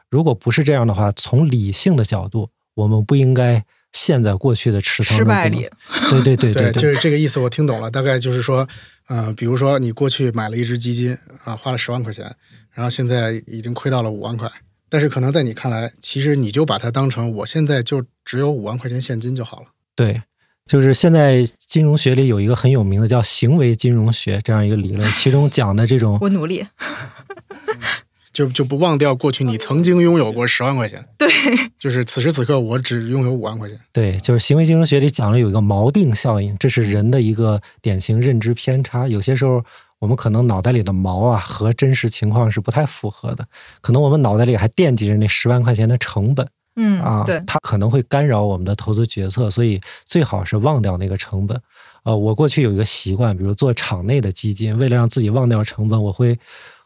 [0.09, 5.67] 如果不是这样的话，从理性的角度，我们不应该陷在过去的持仓失败里。
[6.23, 7.89] 对对 对对，就是这个意思，我听懂了。
[7.89, 8.67] 大概就是说，
[9.07, 12.23] 呃，比如说你过去买了一只基金啊，花了十万块钱，
[12.73, 14.49] 然后现在已经亏到了五万块，
[14.89, 19.67] 但是可能在你看来，其实你就把它当成我现在就只有五万块钱现金就好了。
[19.95, 20.21] 对，
[20.65, 26.65] 就是现在金融学里有一个很有名的叫行为金融学这样一个理论，其中讲的这种我努力。
[28.33, 31.27] 就就不忘掉过去你曾经拥有过十万块钱，对，
[31.77, 33.77] 就是此时此刻我只拥有五万块钱。
[33.91, 39.05] 对，就是行为金融学里讲了有一个锚定效应，这是人的一个典型认知偏差。
[39.07, 39.61] 有些时候
[39.99, 43.45] 我们可能脑袋里的锚啊和真实情况是不太符合的，
[43.81, 51.61] 可能我们脑袋里还惦记着那十万块钱的成本嗯，啊，对，它可能会干扰我们的投资决策，所以最好是忘掉那个成本。
[52.03, 56.39] 呃，我过去有一个习惯，比如做场内的基金，为了让自己忘掉成本，我会。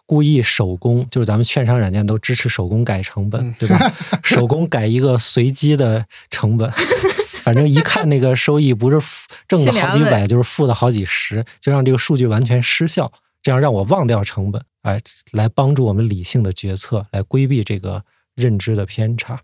[0.05, 3.93] 故意手工，就是咱们券商软件都支持手工改成本，嗯对吧？
[4.23, 6.71] 手工改一个随机的成本，
[7.41, 15.01] 反正一看那个收益不是负挣个心里安慰好几百，就是负的好几十，就让这个数据完全失效，这样让我忘掉成本，哎，
[15.31, 18.03] 来帮助我们理性的决策，来规避这个
[18.35, 19.41] 认知的偏差。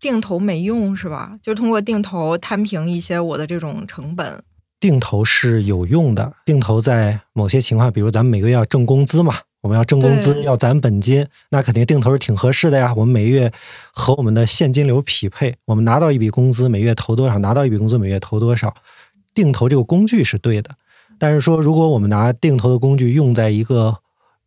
[0.00, 1.38] 定投没用是吧？
[1.42, 4.42] 就是通过定投摊平一些我的这种成本。
[4.78, 12.92] 定投是有用的，定投在某些情况，比如咱们每个月要挣工资嘛，我们要挣工资要攒本金，那肯定定投是挺合适的呀。
[12.94, 13.50] 我们每月
[13.94, 18.76] 和我们的现金流匹配，我们拿到一笔工资，每月投多少，拿到一笔工资，每月投多少，
[19.32, 20.72] 定投这个工具是对的。
[21.18, 23.96] 但是说，如果我们拿定投的工具用在一个，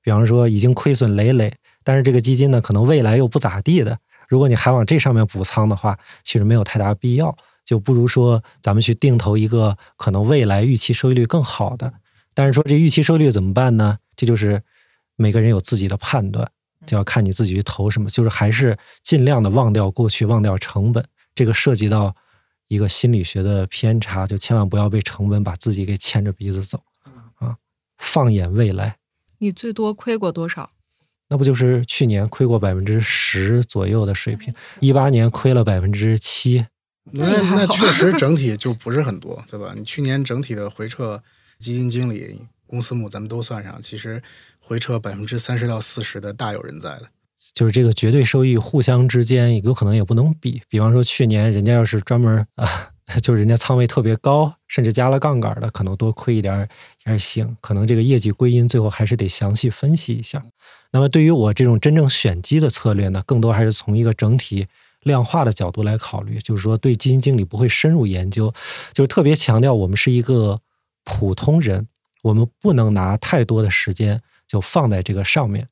[0.03, 1.51] 比方说已经亏损累累，
[1.83, 3.97] 但是这个基金呢可能未来又不咋地的，
[4.29, 7.35] 如果你还往这上面补仓的话，其实没有太大必要。
[7.65, 11.91] 就不如说咱们去定投一个可能未来预期收益率更好的。
[12.35, 13.97] 但是说这预期收益率怎么办呢？
[14.15, 14.61] 这就是
[15.17, 16.49] 每个人有自己的判断，
[16.85, 18.09] 就要看你自己去投什么。
[18.09, 21.03] 就是还是尽量的忘掉过去，忘掉成本。
[21.35, 22.15] 这个涉及到
[22.67, 26.83] 一个心理学的偏差，就千万不要被成本把自己给牵着鼻子走
[27.35, 27.57] 啊！
[27.97, 28.97] 放眼未来，
[29.39, 30.71] 你最多亏过多少？
[31.29, 36.65] 那不就是去年亏过百分之十左右的水平，一八年亏了百分之七。
[37.11, 39.73] 那那确实整体就不是很多，对吧？
[39.75, 41.21] 你去年整体的回撤，
[41.59, 44.21] 基金经理、公司母咱们都算上，其实
[44.67, 47.03] 回撤百分之三十到四十的大有人在的。
[47.53, 50.61] 就是这个绝对收益互相之间有可能也不能比。
[50.67, 52.89] 比方说去年人家要是专门啊，
[53.23, 56.67] 就是人家仓位特别高，甚至加了杠杆的，可能多亏一点
[57.05, 57.55] 也行。
[57.61, 60.43] 可能这个业绩归因最后还是得详细分析一下。
[60.91, 64.67] 那么对于我这种真正选基的策略呢，更多还是从一个整体。
[65.03, 68.53] 量化的角度来考虑，就是说对基金经理不会深入研究，
[68.91, 70.59] 就是特别强调我们是一个
[71.05, 71.87] 普通人，
[72.23, 75.67] 我们不能拿太多的时间就放在这个上面。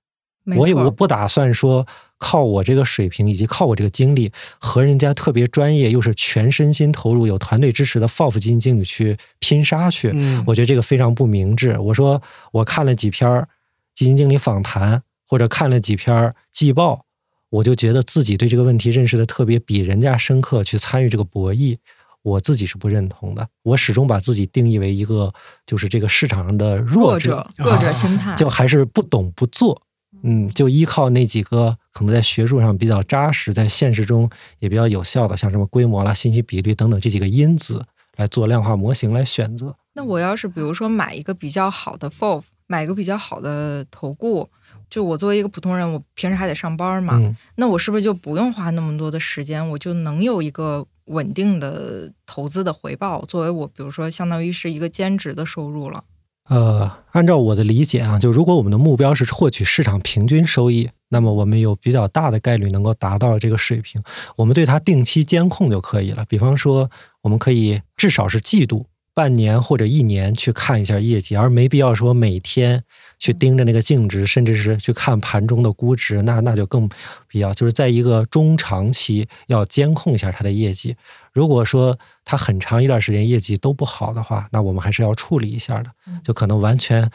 [0.57, 1.87] 我也我不打算说
[2.19, 10.13] 靠我这个水平以及靠我这个经历和人家特别专业又是全身心投入有团队支持的 FOF 基金经理去拼杀去。
[10.45, 11.77] 我觉得这个非常不明智。
[11.79, 12.21] 我说
[12.51, 13.47] 我看了几篇
[13.95, 17.05] 基金经理访谈，或者看了几篇季报。
[17.51, 21.77] 我就觉得自己对这个问题认识的特别比人家深刻，去参与这个博弈，
[22.25, 23.47] 我自己是不认同的。
[23.61, 25.31] 我始终把自己定义为一个
[25.65, 29.79] 就是这个市场上的弱者，弱者心态，就还是不懂不做，
[30.23, 37.85] 嗯，就依靠那几个可能在学术上比较扎实，在现实中也比较有效的，像什么规模啦、信息比率等等这几个因子
[38.17, 39.75] 来做量化模型来选择。
[39.93, 44.49] 那我要是比如说买一个比较好的 FOF，买一个比较好的投顾。
[44.87, 47.19] 就我作为一个普通人，我平时还得上班嘛，
[47.55, 53.23] 那我是不是就不用花那么多的时间，我就能有一个稳定的投资的回报？
[53.25, 56.03] 作为我，比如说，相当于是一个兼职的收入了。
[56.49, 63.99] 呃，按照我的理解啊，就如果我们的目标是获取市场平均收益，那么我们有比较大的概率能够达到这个水平。
[64.35, 66.23] 我们对它定期监控就可以了。
[66.29, 66.91] 比方说，
[67.21, 68.85] 我们可以至少是季度。
[69.15, 72.83] 半年或者一年去看一下业绩，而没必要说每天
[73.17, 76.89] 去盯着那个净值，甚至是去看盘中的估值，那那就更
[77.29, 77.53] 必要。
[77.53, 80.97] 就是在一个中长期要监控一下它的业绩。
[81.31, 85.89] 如果说它很长一段时间业绩都不好的话，那我们还是要处理一下的。
[86.21, 87.09] 就可能完全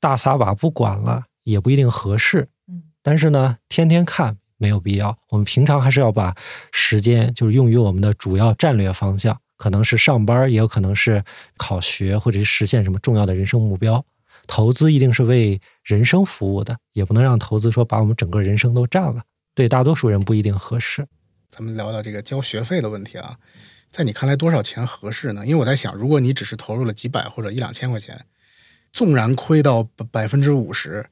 [0.00, 2.48] 大撒把不管了，也不一定合适。
[3.02, 5.18] 但是呢，天天看没有必要。
[5.28, 6.34] 我们平常还是要把
[6.72, 9.38] 时间就是用于我们的主要战略方向。
[9.56, 11.24] 可能是上班，也有可能是
[11.56, 14.04] 考学，或者是实现什么重要的人生目标。
[14.46, 19.22] 投资一定是为人生服务的，也不能让投资说把我们整个人生都占了。
[19.54, 21.06] 对大多数人不一定合适。
[21.50, 23.36] 咱们聊到这个交学费的问题啊，
[23.90, 25.46] 在你看来多少钱合适呢？
[25.46, 28.26] 因为我在想，如果你只是投入了几百或者一两千块钱，
[28.92, 31.06] 纵然亏到百分之五十，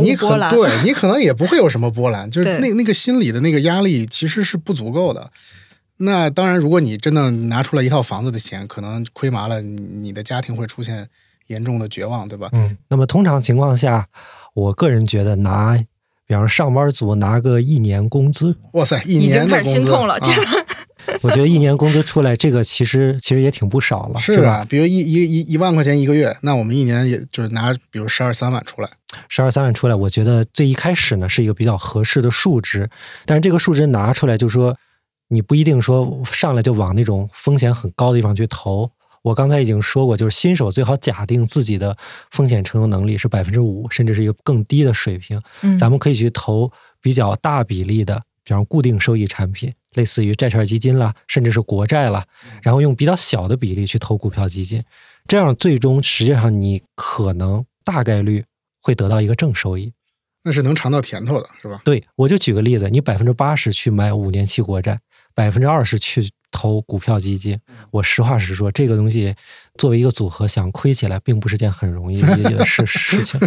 [0.00, 5.30] 你可对你可能也不会有什么波澜，就是那那个心理的那个压力其实是不足够的。
[5.98, 11.08] 那当然，如果你真的拿出了一套房子的钱，可能亏麻了，你的家庭会出现
[11.48, 12.48] 严重的绝望，对吧？
[12.52, 12.76] 嗯。
[12.88, 14.06] 那么通常情况下，
[14.54, 15.76] 我个人觉得拿，
[16.24, 20.50] 比方说上班族拿个一年工资，哇塞，一年的工资，心痛了，天呐。
[21.22, 24.64] 我觉得一年工资出来，这个其实其实也挺不少了，是吧？
[24.68, 28.88] 比如一一一一万块钱一个月，那我们一年也就是拿，比如十二三万出来，
[29.28, 32.88] 十二三万出来，我觉得最一开始呢是一个比较合适的数值，
[33.26, 34.76] 但是这个数值拿出来就是说。
[35.28, 38.90] 你不一定说上来就往那种风险很高的地方去投。
[39.22, 41.96] 我刚才已经说过，就是新手最好假定自己的
[42.30, 45.40] 风险承受能力是百分之五，甚至是一个更低的水平。
[45.62, 46.70] 嗯，咱们可以去投
[47.02, 52.24] 比较大比例的，比方固定收益产品，类似于债券基金啦，甚至是国债啦，
[52.62, 54.82] 然后用比较小的比例去投股票基金，
[55.26, 58.44] 这样最终实际上你可能大概率
[58.80, 59.92] 会得到一个正收益。
[60.44, 61.82] 那是能尝到甜头的，是吧？
[61.84, 65.00] 对，我就举个例子，你百分之八十去买五年期国债。
[65.38, 67.60] 百分之二十去投股票基金，
[67.92, 69.36] 我实话实说，这个东西
[69.76, 73.38] 作为一个组合想亏起来，并不是件很容易 的事事情，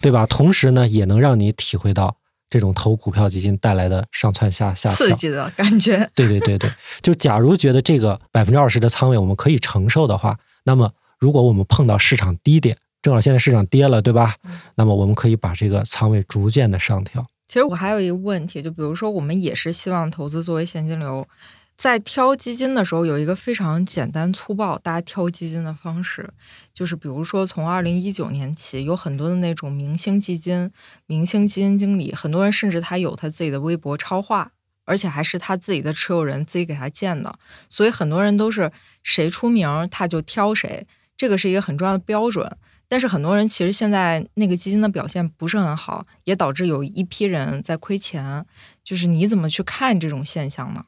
[0.00, 0.24] 对吧？
[0.24, 2.16] 同时呢，也能让你体会到
[2.48, 6.08] 这种投股票基金带来的上蹿下下刺激的感觉。
[6.14, 6.70] 对对对对，
[7.02, 14.36] 就假如觉得这个百分之二十的仓位我们可以承受的话，那么如果我们碰到市场低点，正好现在市场跌了，对吧？
[14.76, 17.26] 那么我们可以把这个仓位逐渐的上调。
[17.48, 21.26] 其实我还有一个问题，就比如说，我们也是希望投资作为现金流，
[21.78, 26.28] 在挑基金的时候，有一个非常简单粗暴，大家挑基金的方式，
[26.74, 30.70] 就是比如说，从二零一九年起，有很多的那种明星基金、
[31.06, 34.52] 明星基金经理，很多人甚至他有他自己的微博超话，
[34.84, 37.38] 而且还是他自己的持有人自己给他建的，
[37.70, 38.70] 所以很多人都是
[39.02, 40.86] 谁出名他就挑谁，
[41.16, 42.58] 这个是一个很重要的标准。
[42.88, 48.46] 但是很多人其实现在那个基金的表现不是很好，也导致有一批人在亏钱。
[48.82, 50.86] 就是你怎么去看这种现象呢？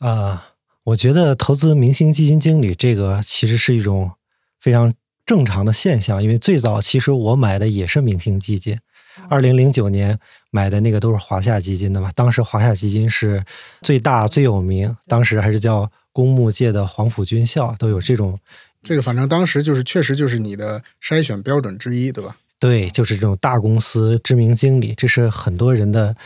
[0.00, 0.50] 啊，
[0.84, 4.12] 我觉得投资明星基金经理这个其实是一种
[4.60, 4.92] 非常
[5.24, 8.78] 正常的现象，因为最早其实我买的也是明星基金，
[9.30, 10.18] 二零零九年
[10.50, 13.42] 买的那个都是华夏基金的嘛，当时华夏基金是
[13.80, 18.38] 最大最有名，当时还是叫公募界的黄埔军校，都有这种。
[18.88, 22.38] 这个反正当时就是确实就是你的筛选标准之一，对吧？
[22.58, 26.16] 对，就是这种大公司知名经理，这是很多人的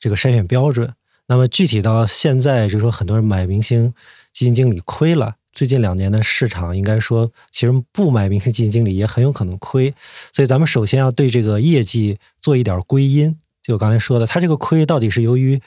[0.00, 0.94] 这个筛选标准。
[1.26, 3.92] 那么具体到现在，就是说很多人买明星
[4.32, 5.34] 基金经理亏了。
[5.52, 9.92] 最近两年的市场，应该说其实不买明星基金经理也很有可能亏。
[10.32, 13.36] 所以咱们首先要对这个业绩做一点归因。
[13.62, 15.60] 就我刚才说的，他这个亏到底是由于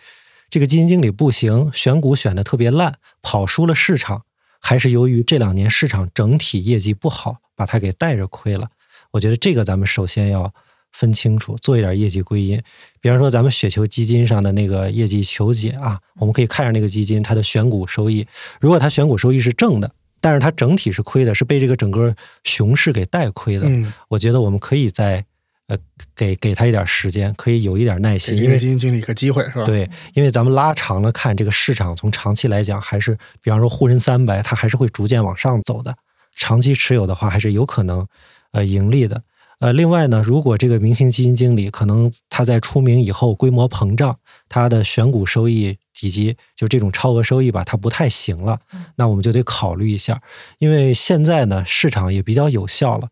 [0.49, 4.23] 这个基金经理不行，选股选的特别烂，跑输了市场。
[4.59, 8.69] 还是由于这两年市场整体业绩不好，把它给带着亏了。
[9.11, 10.53] 我觉得这个咱们首先要
[10.91, 12.61] 分清楚，做一点业绩归因。
[13.01, 18.27] 比方说，咱们雪球基金上的那个业绩求解啊，我们可以看下那个基金它的选股收益。
[18.59, 19.91] 如果它选股收益是正的，
[20.21, 23.67] 但是它整体是亏的，是被这个整个熊市给带亏的。
[24.09, 25.25] 我觉得我们可以在。
[25.69, 25.77] 呃，
[26.15, 29.63] 给给他一点时间，可以有一点耐心，因为基金经理一个机会是吧？
[29.63, 35.95] 对，因为咱们拉长了看，这个市场从长期来讲，还是比方说沪深三百，它还是会逐渐往上走的。
[36.35, 38.07] 长期持有的话，还是有可能
[38.51, 39.21] 呃盈利的。
[39.59, 44.17] 呃，另外呢，如果这个明星基金经理可能他在出名以后规模膨胀，
[44.47, 48.59] 他的选股收益以及就这种超额收益吧，它不太行了，
[48.95, 50.19] 那我们就得考虑一下，
[50.57, 53.09] 因为现在呢市场也比较有效了。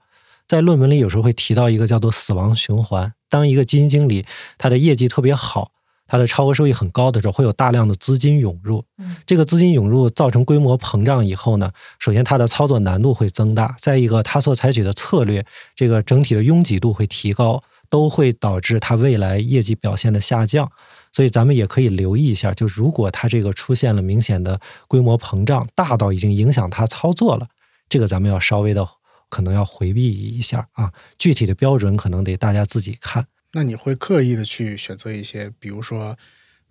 [0.48, 3.14] 在论文里有时候会提到一个叫做“死亡循环”。
[3.30, 4.26] 当一个基金经理
[4.58, 5.72] 他的业绩特别好，
[6.08, 8.86] 他的超额收益很高的时候，会有大量的资金涌入。
[9.26, 15.46] 这个资金涌入造成规模膨胀以后呢，首先它的操作难度会增大，再一个他所采取的策略，
[15.76, 20.72] 这个整体的拥挤度会提高，都会导致他未来业绩表现的下降。
[21.12, 27.48] 所以咱们也可以留意一下，就如果他这个出现了明显的规模膨胀，大到已经影响他操作了，
[27.90, 28.88] 这个咱们要稍微的。
[29.30, 33.28] 可能要回避一下啊，具体的标准可能得大家自己看。
[33.54, 36.18] 那你会刻意的去选择一些，比如说，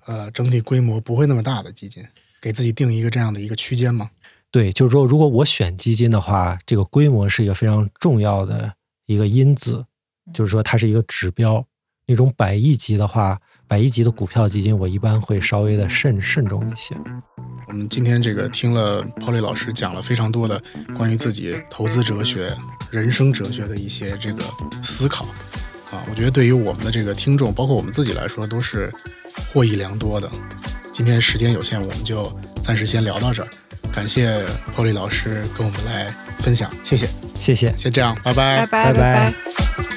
[0.04, 2.06] 呃，整体规模不会那么大的基金，
[2.40, 4.10] 给自己定一个这样的一个区间吗？
[4.50, 8.74] 对，就是说，如果我选基金的话，这个规模是一个非常重要的
[9.06, 9.86] 一个因子，
[10.32, 11.66] 就是说它是一个指标。
[12.06, 13.40] 那种百亿级的话。
[13.68, 16.94] 百亿级的股票基金，我一般会稍微的慎慎重一些。
[17.68, 20.62] 我们今天这个听了 Polly 老师讲了非常多的
[20.96, 22.52] 关于自己投资哲学、
[22.92, 24.44] 人生哲学的一些这个
[24.82, 25.24] 思考
[25.90, 28.92] 啊，我觉得对于我们的这个听众，包括我们自己来说，都是
[29.52, 30.30] 获益良多的。
[30.92, 33.48] 今天时间有限，我们就暂时先聊到这儿。
[33.92, 34.44] 感谢
[34.74, 39.95] Polly 老师跟我们来分享，谢谢，谢谢，先这样，拜拜，拜拜，拜拜。